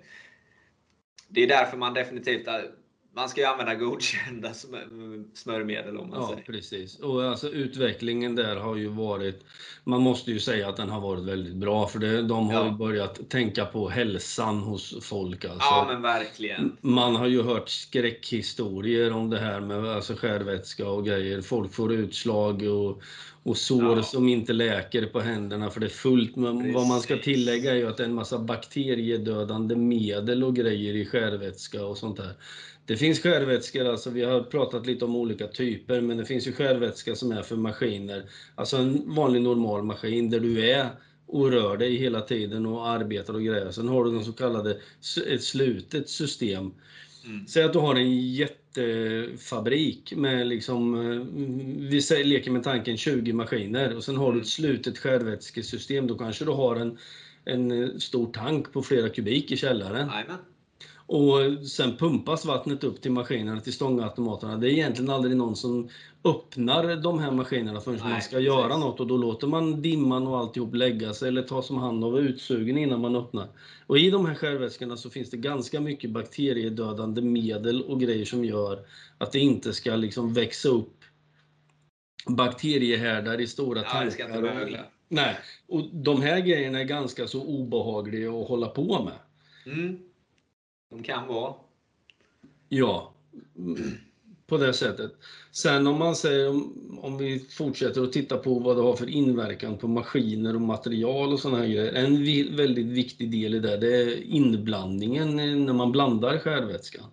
det 1.28 1.42
är 1.42 1.48
därför 1.48 1.76
man 1.76 1.94
definitivt 1.94 2.48
man 3.14 3.28
ska 3.28 3.40
ju 3.40 3.46
använda 3.46 3.74
godkända 3.74 4.54
smör- 4.54 5.24
smörjmedel 5.34 5.96
om 5.96 6.10
man 6.10 6.20
Ja, 6.20 6.28
säger. 6.28 6.42
precis. 6.42 6.98
Och 7.00 7.24
alltså 7.24 7.48
utvecklingen 7.48 8.34
där 8.36 8.56
har 8.56 8.76
ju 8.76 8.88
varit, 8.88 9.44
man 9.84 10.00
måste 10.02 10.30
ju 10.32 10.40
säga 10.40 10.68
att 10.68 10.76
den 10.76 10.88
har 10.90 11.00
varit 11.00 11.24
väldigt 11.24 11.54
bra 11.56 11.86
för 11.86 11.98
det, 11.98 12.22
de 12.22 12.46
har 12.46 12.54
Ja. 12.54 12.66
ju 12.66 12.70
börjat 12.72 13.30
tänka 13.30 13.64
på 13.64 13.88
hälsan 13.88 14.58
hos 14.58 15.04
folk. 15.08 15.44
Alltså. 15.44 15.58
Ja 15.70 15.84
men 15.88 16.02
verkligen. 16.02 16.76
Man 16.80 17.16
har 17.16 17.26
ju 17.26 17.42
hört 17.42 17.68
skräckhistorier 17.68 19.12
om 19.12 19.30
det 19.30 19.38
här 19.38 19.60
med 19.60 19.84
alltså 19.86 20.14
skärvätska 20.14 20.88
och 20.88 21.06
grejer. 21.06 21.40
Folk 21.40 21.72
får 21.74 21.92
utslag 21.92 22.62
och, 22.62 23.02
och 23.44 23.56
sår 23.56 23.96
Ja. 23.96 24.02
som 24.02 24.28
inte 24.28 24.52
läker 24.52 25.06
på 25.06 25.20
händerna 25.20 25.70
för 25.70 25.80
det 25.80 25.86
är 25.86 25.88
fullt. 25.88 26.36
Men 26.36 26.72
vad 26.72 26.86
man 26.86 27.00
ska 27.00 27.14
Precis. 27.14 27.24
tillägga 27.24 27.70
är 27.72 27.76
ju 27.76 27.88
att 27.88 27.96
det 27.96 28.02
är 28.02 28.08
en 28.08 28.14
massa 28.14 28.38
bakteriedödande 28.38 29.76
medel 29.76 30.44
och 30.44 30.56
grejer 30.56 30.94
i 30.94 31.06
skärvätska 31.06 31.84
och 31.84 31.98
sånt 31.98 32.16
där. 32.16 32.34
Det 32.86 32.96
finns 32.96 33.20
skärvätskor, 33.20 33.84
alltså 33.84 34.10
vi 34.10 34.22
har 34.22 34.40
pratat 34.42 34.86
lite 34.86 35.04
om 35.04 35.16
olika 35.16 35.46
typer, 35.46 36.00
men 36.00 36.16
det 36.16 36.24
finns 36.24 36.46
ju 36.46 36.52
skärvätska 36.52 37.14
som 37.14 37.32
är 37.32 37.42
för 37.42 37.56
maskiner. 37.56 38.24
Alltså 38.54 38.76
en 38.76 39.14
vanlig 39.14 39.42
normal 39.42 39.82
maskin 39.82 40.30
där 40.30 40.40
du 40.40 40.70
är 40.70 40.88
och 41.26 41.50
rör 41.50 41.76
dig 41.76 41.96
hela 41.96 42.20
tiden 42.20 42.66
och 42.66 42.88
arbetar 42.88 43.34
och 43.34 43.42
grejer. 43.42 43.70
Sen 43.70 43.88
har 43.88 44.04
du 44.04 44.10
den 44.10 44.24
så 44.24 44.32
kallade 44.32 44.76
ett 45.26 45.42
slutet 45.42 46.08
system. 46.08 46.72
Mm. 47.24 47.46
Säg 47.46 47.62
att 47.64 47.72
du 47.72 47.78
har 47.78 47.94
en 47.94 48.30
jättefabrik 48.30 50.12
med 50.16 50.46
liksom, 50.46 50.94
eh, 50.94 51.20
vi 51.90 52.02
säger, 52.02 52.24
leker 52.24 52.50
med 52.50 52.62
tanken 52.64 52.96
20 52.96 53.32
maskiner 53.32 53.96
och 53.96 54.04
sen 54.04 54.16
har 54.16 54.26
du 54.26 54.30
Mm. 54.32 54.42
ett 54.42 54.48
slutet 54.48 54.98
skärvätskesystem. 54.98 56.06
Då 56.06 56.18
kanske 56.18 56.44
du 56.44 56.50
har 56.50 56.76
en, 56.76 56.98
en 57.44 57.82
eh, 57.82 57.88
stor 57.98 58.32
tank 58.32 58.72
på 58.72 58.82
flera 58.82 59.08
kubik 59.08 59.52
i 59.52 59.56
källaren. 59.56 60.08
Jajamän. 60.08 60.36
Och 61.06 61.68
sen 61.68 61.96
pumpas 61.96 62.44
vattnet 62.44 62.84
upp 62.84 63.02
till 63.02 63.12
maskinerna, 63.12 63.60
till 63.60 63.72
stångautomaterna. 63.72 64.56
Det 64.56 64.68
är 64.68 64.70
egentligen 64.70 65.10
aldrig 65.10 65.36
någon 65.36 65.56
som 65.56 65.88
öppnar 66.24 66.96
de 66.96 67.18
här 67.18 67.30
maskinerna 67.32 67.80
förrän 67.80 67.98
Nej, 68.02 68.12
man 68.12 68.22
ska 68.22 68.30
precis. 68.36 68.46
göra 68.46 68.76
något 68.76 69.00
och 69.00 69.06
då 69.06 69.16
låter 69.16 69.46
man 69.46 69.82
dimman 69.82 70.26
och 70.26 70.38
alltihop 70.38 70.74
lägga 70.74 71.14
sig 71.14 71.28
eller 71.28 71.42
tas 71.42 71.70
om 71.70 71.76
hand 71.76 72.04
av 72.04 72.18
utsugen 72.18 72.78
innan 72.78 73.00
man 73.00 73.16
öppnar. 73.16 73.48
Och 73.86 73.98
i 73.98 74.10
de 74.10 74.26
här 74.26 74.34
skärvätskorna 74.34 74.96
så 74.96 75.10
finns 75.10 75.30
det 75.30 75.36
ganska 75.36 75.80
mycket 75.80 76.10
bakteriedödande 76.10 77.22
medel 77.22 77.82
och 77.82 78.00
grejer 78.00 78.24
som 78.24 78.44
gör 78.44 78.86
att 79.18 79.32
det 79.32 79.38
inte 79.38 79.72
ska 79.72 79.96
liksom 79.96 80.34
växa 80.34 80.68
upp 80.68 81.04
bakteriehärdar 82.30 83.40
i 83.40 83.46
stora 83.46 83.80
Ja, 83.80 83.88
tankar. 83.88 84.42
mögla. 84.42 84.78
Nej, 85.08 85.36
och 85.68 85.82
de 85.94 86.22
här 86.22 86.40
grejerna 86.40 86.80
är 86.80 86.84
ganska 86.84 87.26
så 87.26 87.42
obehagliga 87.44 88.30
att 88.32 88.48
hålla 88.48 88.68
på 88.68 89.04
med. 89.04 89.18
Mm. 89.74 89.98
De 90.92 91.02
kan 91.02 91.28
vara. 91.28 91.54
Ja, 92.68 93.14
på 94.46 94.56
det 94.56 94.72
sättet. 94.72 95.12
Sen 95.52 95.86
om 95.86 95.98
man 95.98 96.16
säger, 96.16 96.48
om, 96.48 96.98
om 97.02 97.18
vi 97.18 97.38
fortsätter 97.38 98.02
att 98.02 98.12
titta 98.12 98.36
på 98.36 98.58
vad 98.58 98.76
det 98.76 98.82
har 98.82 98.96
för 98.96 99.08
inverkan 99.10 99.78
på 99.78 99.88
maskiner 99.88 100.54
och 100.54 100.60
material 100.60 101.32
och 101.32 101.38
sådana 101.38 101.58
här 101.58 101.66
grejer. 101.66 101.92
En 101.92 102.18
vi, 102.18 102.56
väldigt 102.56 102.86
viktig 102.86 103.30
del 103.30 103.54
i 103.54 103.58
det, 103.58 103.76
det 103.76 104.02
är 104.02 104.22
inblandningen 104.22 105.36
när 105.66 105.72
man 105.72 105.92
blandar 105.92 106.38
skärvätskan. 106.38 107.06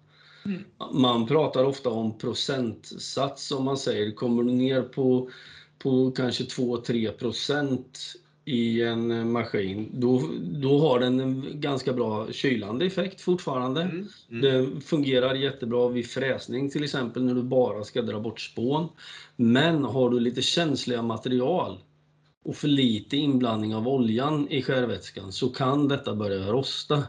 Mm. 0.46 0.64
Man 0.94 1.28
pratar 1.28 1.64
ofta 1.64 1.90
om 1.90 2.18
procentsats 2.18 3.52
om 3.52 3.66
man 3.66 3.78
säger, 3.78 4.12
kommer 4.12 4.44
du 4.44 4.52
ner 4.52 4.82
på 4.82 5.30
på 5.80 6.12
kanske 6.12 6.44
2-3 6.44 7.12
procent 7.12 8.00
i 8.50 8.82
en 8.82 9.32
maskin, 9.32 9.90
då, 9.94 10.30
då 10.42 10.80
har 10.80 11.00
den 11.00 11.20
en 11.20 11.46
ganska 11.54 11.94
bra 11.94 12.32
kylande 12.32 12.86
effekt 12.86 13.22
fortfarande. 13.22 13.82
Mm, 13.82 14.08
mm. 14.30 14.42
Det 14.42 14.82
fungerar 14.82 15.36
jättebra 15.36 15.88
vid 15.88 16.08
fräsning 16.08 16.70
till 16.70 16.84
exempel 16.84 17.24
när 17.24 17.36
du 17.36 17.44
bara 17.44 17.84
ska 17.84 18.02
dra 18.02 18.20
bort 18.20 18.40
spån. 18.42 18.88
Men 19.36 19.84
har 19.84 20.10
du 20.10 20.20
lite 20.20 20.42
känsliga 20.42 21.02
material 21.02 21.78
och 22.44 22.56
för 22.56 22.68
lite 22.68 23.18
inblandning 23.18 23.76
av 23.76 23.88
oljan 23.88 24.48
i 24.50 24.62
skärvätskan 24.62 25.32
så 25.32 25.50
kan 25.50 25.88
detta 25.88 26.16
börja 26.16 26.52
rosta. 26.52 27.04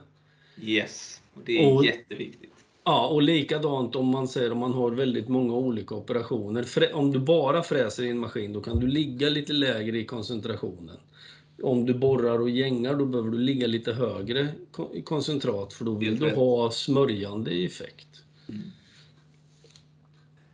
Yes, 0.62 1.20
det 1.44 1.64
är 1.64 1.74
och, 1.74 1.84
jätteviktigt. 1.84 2.59
Ja, 2.84 3.08
och 3.08 3.22
likadant 3.22 3.96
om 3.96 4.06
man 4.06 4.28
säger 4.28 4.52
om 4.52 4.58
man 4.58 4.72
har 4.72 4.90
väldigt 4.90 5.28
många 5.28 5.54
olika 5.54 5.94
operationer. 5.94 6.66
Om 6.92 7.12
du 7.12 7.18
bara 7.18 7.62
fräser 7.62 8.02
i 8.02 8.08
en 8.08 8.18
maskin, 8.18 8.52
då 8.52 8.60
kan 8.60 8.80
du 8.80 8.86
ligga 8.86 9.28
lite 9.28 9.52
lägre 9.52 9.98
i 9.98 10.04
koncentrationen. 10.04 10.96
Om 11.62 11.86
du 11.86 11.94
borrar 11.94 12.38
och 12.38 12.50
gängar, 12.50 12.94
då 12.94 13.04
behöver 13.04 13.30
du 13.30 13.38
ligga 13.38 13.66
lite 13.66 13.92
högre 13.92 14.48
i 14.94 15.02
koncentrat, 15.02 15.72
för 15.72 15.84
då 15.84 15.94
vill 15.94 16.18
du 16.18 16.30
ha 16.30 16.70
smörjande 16.70 17.50
effekt. 17.50 18.08
Mm. 18.48 18.62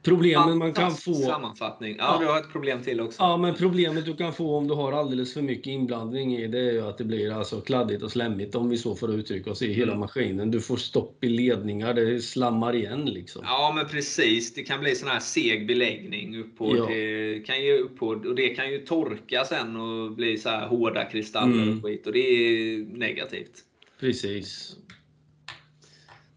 Problemen 0.06 0.58
man 0.58 0.72
kan 0.72 0.90
få... 0.90 1.14
Sammanfattning. 1.14 1.96
Ja, 1.98 2.18
du 2.20 2.26
har 2.26 2.38
ett 2.38 2.52
problem 2.52 2.82
till 2.82 3.00
också. 3.00 3.22
Ja, 3.22 3.36
men 3.36 3.54
problemet 3.54 4.04
du 4.04 4.16
kan 4.16 4.32
få 4.32 4.56
om 4.56 4.68
du 4.68 4.74
har 4.74 4.92
alldeles 4.92 5.34
för 5.34 5.42
mycket 5.42 5.66
inblandning 5.66 6.36
i 6.36 6.46
det 6.46 6.58
är 6.58 6.72
ju 6.72 6.88
att 6.88 6.98
det 6.98 7.04
blir 7.04 7.32
alltså 7.32 7.60
kladdigt 7.60 8.02
och 8.02 8.12
slemmigt 8.12 8.54
om 8.54 8.68
vi 8.68 8.78
så 8.78 8.94
får 8.94 9.14
uttrycka 9.14 9.50
oss 9.50 9.62
i 9.62 9.72
hela 9.72 9.92
mm. 9.92 10.00
maskinen. 10.00 10.50
Du 10.50 10.60
får 10.60 10.76
stopp 10.76 11.24
i 11.24 11.28
ledningar, 11.28 11.94
det 11.94 12.20
slammar 12.20 12.76
igen 12.76 13.04
liksom. 13.04 13.42
Ja, 13.44 13.72
men 13.74 13.88
precis. 13.88 14.54
Det 14.54 14.62
kan 14.62 14.80
bli 14.80 14.94
sån 14.94 15.08
här 15.08 15.20
seg 15.20 15.66
beläggning 15.66 16.38
uppå. 16.38 16.76
Ja. 16.76 16.86
Det 16.86 17.46
kan 17.46 17.64
ju 17.64 17.78
uppå 17.78 18.06
och 18.06 18.34
det 18.34 18.48
kan 18.48 18.70
ju 18.70 18.78
torka 18.78 19.44
sen 19.44 19.76
och 19.76 20.12
bli 20.12 20.38
så 20.38 20.48
här 20.48 20.66
hårda 20.66 21.04
kristaller 21.04 21.62
mm. 21.62 21.76
och 21.76 21.84
skit 21.84 22.06
och 22.06 22.12
det 22.12 22.18
är 22.18 22.78
negativt. 22.78 23.52
Precis. 24.00 24.76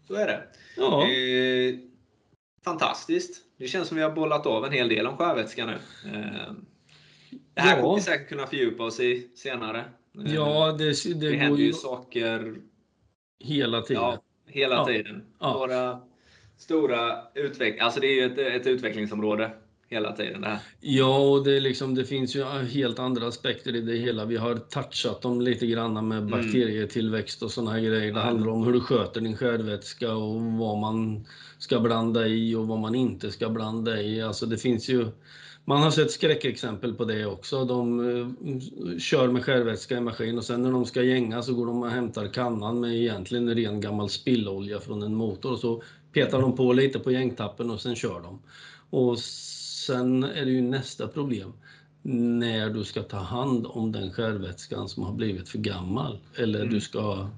Så 0.06 0.14
är 0.14 0.26
det. 0.26 0.42
Ja. 0.76 1.02
Eh, 1.02 1.74
fantastiskt. 2.64 3.49
Det 3.60 3.68
känns 3.68 3.88
som 3.88 3.96
vi 3.96 4.02
har 4.02 4.10
bollat 4.10 4.46
av 4.46 4.64
en 4.64 4.72
hel 4.72 4.88
del 4.88 5.06
om 5.06 5.16
sjövätska 5.16 5.66
nu. 5.66 5.72
Eh, 5.72 6.52
det 7.54 7.60
här 7.60 7.76
ja. 7.76 7.82
kommer 7.82 7.94
vi 7.94 8.00
säkert 8.00 8.28
kunna 8.28 8.46
fördjupa 8.46 8.84
oss 8.84 9.00
i 9.00 9.30
senare. 9.36 9.84
Eh, 10.26 10.34
ja, 10.34 10.72
det, 10.72 11.04
det, 11.04 11.14
det 11.14 11.36
händer 11.36 11.62
ju 11.62 11.72
saker 11.72 12.56
hela 13.38 13.82
tiden. 13.82 14.02
Ja, 14.02 14.22
hela 14.46 14.74
ja. 14.74 14.86
tiden. 14.86 15.22
Våra 15.38 16.00
stora 16.58 17.22
utveckling, 17.34 17.80
alltså 17.80 18.00
det 18.00 18.06
är 18.06 18.14
ju 18.14 18.24
ett, 18.24 18.60
ett 18.62 18.66
utvecklingsområde 18.66 19.50
hela 19.90 20.12
tiden. 20.12 20.40
Det 20.40 20.48
här. 20.48 20.58
Ja, 20.80 21.18
och 21.18 21.44
det, 21.44 21.60
liksom, 21.60 21.94
det 21.94 22.04
finns 22.04 22.36
ju 22.36 22.44
helt 22.44 22.98
andra 22.98 23.26
aspekter 23.26 23.76
i 23.76 23.80
det 23.80 23.96
hela. 23.96 24.24
Vi 24.24 24.36
har 24.36 24.54
touchat 24.54 25.22
dem 25.22 25.40
lite 25.40 25.66
grann 25.66 26.08
med 26.08 26.18
mm. 26.18 26.30
bakterietillväxt 26.30 27.42
och 27.42 27.50
sådana 27.50 27.70
här 27.70 27.80
grejer. 27.80 28.12
Det 28.12 28.20
handlar 28.20 28.48
om 28.48 28.64
hur 28.64 28.72
du 28.72 28.80
sköter 28.80 29.20
din 29.20 29.36
skärdvätska 29.36 30.12
och 30.12 30.42
vad 30.42 30.78
man 30.78 31.26
ska 31.58 31.80
blanda 31.80 32.26
i 32.26 32.54
och 32.54 32.66
vad 32.66 32.78
man 32.78 32.94
inte 32.94 33.30
ska 33.30 33.48
blanda 33.48 34.02
i. 34.02 34.22
Alltså 34.22 34.46
det 34.46 34.58
finns 34.58 34.88
ju 34.88 35.06
man 35.64 35.82
har 35.82 35.90
sett 35.90 36.10
skräckexempel 36.10 36.94
på 36.94 37.04
det 37.04 37.26
också. 37.26 37.64
De 37.64 38.00
uh, 38.00 38.28
kör 38.98 39.28
med 39.28 39.44
skärvätska 39.44 39.96
i 39.96 40.00
maskin 40.00 40.38
och 40.38 40.44
sen 40.44 40.62
när 40.62 40.72
de 40.72 40.86
ska 40.86 41.02
gänga 41.02 41.42
så 41.42 41.54
går 41.54 41.66
de 41.66 41.82
och 41.82 41.90
hämtar 41.90 42.28
kannan 42.28 42.80
med 42.80 42.96
egentligen 42.96 43.54
ren 43.54 43.80
gammal 43.80 44.10
spillolja 44.10 44.80
från 44.80 45.02
en 45.02 45.14
motor 45.14 45.52
och 45.52 45.58
så 45.58 45.82
petar 46.12 46.40
de 46.40 46.56
på 46.56 46.72
lite 46.72 46.98
på 46.98 47.10
gängtappen 47.10 47.70
och 47.70 47.80
sen 47.80 47.96
kör 47.96 48.20
de. 48.20 48.42
Och 48.90 49.18
sen 49.86 50.24
är 50.24 50.44
det 50.44 50.50
ju 50.50 50.62
nästa 50.62 51.08
problem 51.08 51.52
när 52.02 52.70
du 52.70 52.84
ska 52.84 53.02
ta 53.02 53.16
hand 53.16 53.66
om 53.66 53.92
den 53.92 54.12
skärvätskan 54.12 54.88
som 54.88 55.02
har 55.02 55.12
blivit 55.12 55.48
för 55.48 55.58
gammal 55.58 56.18
eller 56.36 56.60
mm. 56.60 56.74
du 56.74 56.80
ska 56.80 57.30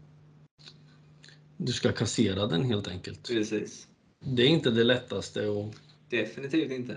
du 1.57 1.73
ska 1.73 1.93
kassera 1.93 2.47
den 2.47 2.65
helt 2.65 2.89
enkelt. 2.89 3.29
Precis. 3.29 3.87
Det 4.21 4.43
är 4.43 4.47
inte 4.47 4.71
det 4.71 4.85
lättaste. 4.85 5.49
Och... 5.49 5.75
Definitivt 6.09 6.73
inte. 6.73 6.97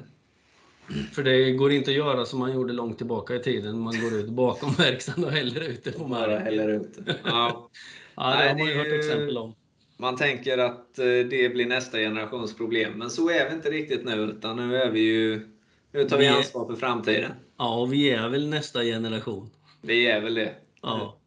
För 1.12 1.24
det 1.24 1.52
går 1.52 1.72
inte 1.72 1.92
att 1.92 1.98
göra 1.98 2.26
som 2.26 2.40
man 2.40 2.54
gjorde 2.54 2.74
långt 2.74 2.98
tillbaka 2.98 3.36
i 3.36 3.40
tiden. 3.40 3.80
Man 3.80 4.02
går 4.02 4.14
ut 4.14 4.30
bakom 4.30 4.74
verkstaden 4.78 5.24
och 5.24 5.32
häller 5.32 5.62
ut 5.62 5.84
det 5.84 5.92
på 5.92 6.08
marken. 6.08 6.42
häller 6.42 6.70
ut 6.70 6.98
Ja. 7.24 7.70
ja, 8.16 8.30
det 8.30 8.38
Nej, 8.38 8.50
har 8.50 8.58
man 8.60 8.68
ju 8.68 8.78
hört 8.78 9.00
exempel 9.00 9.38
om. 9.38 9.56
Man 9.98 10.16
tänker 10.16 10.58
att 10.58 11.00
eh, 11.00 11.06
det 11.06 11.54
blir 11.54 11.66
nästa 11.66 11.98
generations 11.98 12.58
problem, 12.58 12.94
men 12.94 13.10
så 13.10 13.30
är 13.30 13.50
vi 13.50 13.56
inte 13.56 13.70
riktigt 13.70 14.06
nu. 14.06 14.14
Utan 14.14 14.56
nu 14.56 14.78
är 14.78 14.92
vi 14.92 15.00
ju... 15.00 15.48
Nu 15.92 16.10
tar 16.10 16.18
vi, 16.18 16.24
vi 16.24 16.30
ansvar 16.30 16.66
för 16.66 16.76
framtiden. 16.76 17.32
Ja, 17.58 17.86
vi 17.86 18.10
är 18.10 18.30
väl 18.30 18.48
nästa 18.48 18.84
generation. 18.84 19.50
Vi 19.82 20.08
är 20.08 20.22
väl 20.22 20.34
det. 20.34 20.56
Ja. 20.82 21.18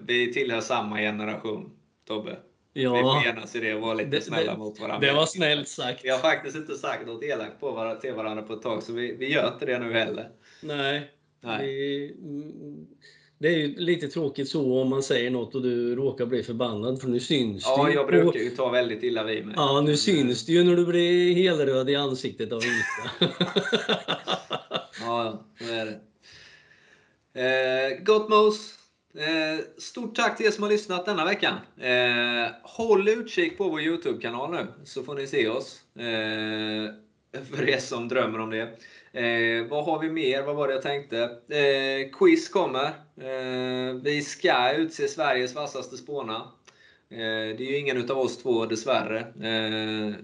Vi 0.00 0.32
tillhör 0.32 0.60
samma 0.60 0.98
generation, 0.98 1.70
Tobbe. 2.06 2.38
Ja. 2.72 2.94
Vi 2.94 3.02
får 3.02 3.26
enas 3.36 3.56
i 3.56 3.60
det 3.60 3.74
och 3.74 3.80
vara 3.80 3.94
lite 3.94 4.10
det, 4.10 4.20
snälla 4.20 4.52
det, 4.52 4.58
mot 4.58 4.80
varandra. 4.80 5.06
Det 5.08 5.14
var 5.14 5.26
snällt 5.26 5.68
sagt. 5.68 6.04
Vi 6.04 6.08
har 6.08 6.18
faktiskt 6.18 6.56
inte 6.56 6.74
sagt 6.74 7.06
något 7.06 7.24
elakt 7.24 7.60
på 7.60 7.70
varandra, 7.70 8.00
till 8.00 8.12
varandra 8.12 8.42
på 8.42 8.52
ett 8.52 8.62
tag, 8.62 8.82
så 8.82 8.92
vi, 8.92 9.16
vi 9.16 9.32
gör 9.32 9.52
inte 9.52 9.66
det 9.66 9.78
nu 9.78 9.92
heller. 9.92 10.30
Nej. 10.62 11.10
Nej. 11.40 11.66
Vi, 11.66 12.16
det 13.38 13.48
är 13.48 13.56
ju 13.56 13.74
lite 13.76 14.08
tråkigt 14.08 14.48
så 14.48 14.80
om 14.80 14.88
man 14.88 15.02
säger 15.02 15.30
något 15.30 15.54
och 15.54 15.62
du 15.62 15.96
råkar 15.96 16.26
bli 16.26 16.42
förbannad, 16.42 17.00
för 17.00 17.08
nu 17.08 17.20
syns 17.20 17.64
ja, 17.66 17.84
det 17.84 17.92
Ja, 17.92 17.94
jag 17.94 18.06
brukar 18.06 18.40
ju 18.40 18.50
ta 18.50 18.70
väldigt 18.70 19.02
illa 19.02 19.24
vid 19.24 19.46
mig. 19.46 19.54
Ja, 19.56 19.80
nu 19.80 19.96
syns 19.96 20.46
det 20.46 20.52
ju 20.52 20.64
när 20.64 20.76
du 20.76 20.86
blir 20.86 21.34
helröd 21.34 21.90
i 21.90 21.96
ansiktet 21.96 22.52
av 22.52 22.62
ilska. 22.62 23.10
ja, 25.00 25.44
så 25.58 25.72
är 25.72 25.86
det. 25.86 26.00
Eh, 27.40 28.04
Gottmos, 28.04 28.78
Eh, 29.14 29.64
stort 29.78 30.16
tack 30.16 30.36
till 30.36 30.46
er 30.46 30.50
som 30.50 30.62
har 30.62 30.70
lyssnat 30.70 31.06
denna 31.06 31.24
veckan. 31.24 31.54
Eh, 31.80 32.50
håll 32.62 33.08
utkik 33.08 33.58
på 33.58 33.68
vår 33.68 33.80
Youtube-kanal 33.80 34.50
nu, 34.50 34.66
så 34.84 35.02
får 35.02 35.14
ni 35.14 35.26
se 35.26 35.48
oss. 35.48 35.80
Eh, 35.96 36.94
för 37.50 37.68
er 37.68 37.78
som 37.78 38.08
drömmer 38.08 38.40
om 38.40 38.50
det. 38.50 38.62
Eh, 39.12 39.66
vad 39.66 39.84
har 39.84 39.98
vi 39.98 40.10
mer? 40.10 40.42
Vad 40.42 40.56
var 40.56 40.68
det 40.68 40.74
jag 40.74 40.82
tänkte? 40.82 41.22
Eh, 41.48 42.10
quiz 42.18 42.48
kommer. 42.48 42.86
Eh, 43.16 43.94
vi 44.02 44.22
ska 44.22 44.72
utse 44.72 45.08
Sveriges 45.08 45.54
vassaste 45.54 45.96
spåna. 45.96 46.52
Eh, 47.10 47.56
det 47.56 47.60
är 47.60 47.70
ju 47.70 47.78
ingen 47.78 47.96
utav 47.96 48.18
oss 48.18 48.38
två 48.38 48.66
dessvärre. 48.66 49.20
Eh, 49.20 50.14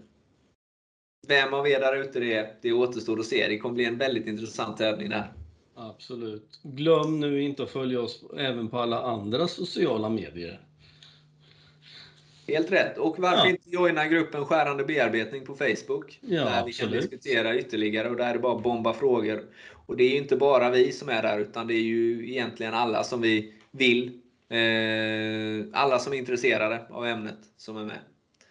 vem 1.28 1.54
av 1.54 1.68
er 1.68 1.80
där 1.80 1.96
ute 1.96 2.20
det 2.20 2.34
är, 2.34 2.54
det 2.62 2.72
återstår 2.72 3.20
att 3.20 3.26
se. 3.26 3.48
Det 3.48 3.58
kommer 3.58 3.74
bli 3.74 3.84
en 3.84 3.98
väldigt 3.98 4.26
intressant 4.26 4.76
tävling 4.76 5.08
där. 5.08 5.32
Absolut. 5.74 6.60
Glöm 6.62 7.20
nu 7.20 7.42
inte 7.42 7.62
att 7.62 7.70
följa 7.70 8.00
oss 8.00 8.24
även 8.38 8.68
på 8.68 8.78
alla 8.78 9.02
andra 9.02 9.48
sociala 9.48 10.08
medier. 10.08 10.60
Helt 12.46 12.72
rätt. 12.72 12.98
Och 12.98 13.18
varför 13.18 13.44
ja. 13.44 13.50
inte 13.50 13.70
joina 13.70 14.06
gruppen 14.06 14.44
Skärande 14.44 14.84
bearbetning 14.84 15.44
på 15.44 15.54
Facebook? 15.54 16.18
Ja, 16.20 16.44
där 16.44 16.64
vi 16.66 16.72
kan 16.72 16.90
diskutera 16.90 17.56
ytterligare 17.56 18.10
och 18.10 18.16
där 18.16 18.30
är 18.30 18.32
det 18.32 18.38
bara 18.38 18.58
bomba 18.58 18.92
frågor. 18.94 19.44
Och 19.86 19.96
det 19.96 20.04
är 20.04 20.16
inte 20.16 20.36
bara 20.36 20.70
vi 20.70 20.92
som 20.92 21.08
är 21.08 21.22
där, 21.22 21.38
utan 21.38 21.66
det 21.66 21.74
är 21.74 21.82
ju 21.82 22.30
egentligen 22.30 22.74
alla 22.74 23.04
som 23.04 23.20
vi 23.20 23.54
vill. 23.70 24.20
Eh, 24.48 25.80
alla 25.80 25.98
som 25.98 26.12
är 26.12 26.16
intresserade 26.16 26.86
av 26.90 27.06
ämnet 27.06 27.38
som 27.56 27.76
är 27.76 27.84
med. 27.84 27.98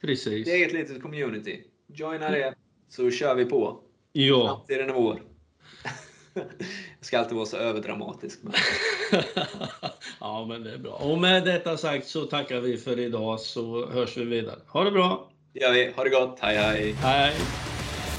Precis. 0.01 0.45
Det 0.45 0.63
är 0.63 0.67
ett 0.67 0.73
litet 0.73 1.01
community. 1.01 1.63
Joina 1.87 2.29
det, 2.29 2.53
så 2.89 3.11
kör 3.11 3.35
vi 3.35 3.45
på. 3.45 3.79
Ja. 4.11 4.47
Framtiden 4.47 4.89
är 4.89 4.93
vår. 4.93 5.21
Jag 6.33 6.45
ska 7.01 7.19
alltid 7.19 7.35
vara 7.35 7.45
så 7.45 7.57
överdramatisk. 7.57 8.39
Men... 8.41 8.53
ja, 10.19 10.45
men 10.49 10.63
det 10.63 10.73
är 10.73 10.77
bra. 10.77 10.91
Och 10.91 11.17
med 11.17 11.45
detta 11.45 11.77
sagt 11.77 12.07
så 12.07 12.25
tackar 12.25 12.59
vi 12.59 12.77
för 12.77 12.99
idag 12.99 13.39
så 13.39 13.89
hörs 13.89 14.17
vi 14.17 14.23
vidare. 14.23 14.59
Ha 14.67 14.83
det 14.83 14.91
bra! 14.91 15.29
Det 15.53 15.59
gör 15.59 15.73
vi. 15.73 15.91
Ha 15.95 16.03
det 16.03 16.09
gott. 16.09 16.37
Hej, 16.41 16.57
hej! 16.57 16.91
Hej! 16.91 17.33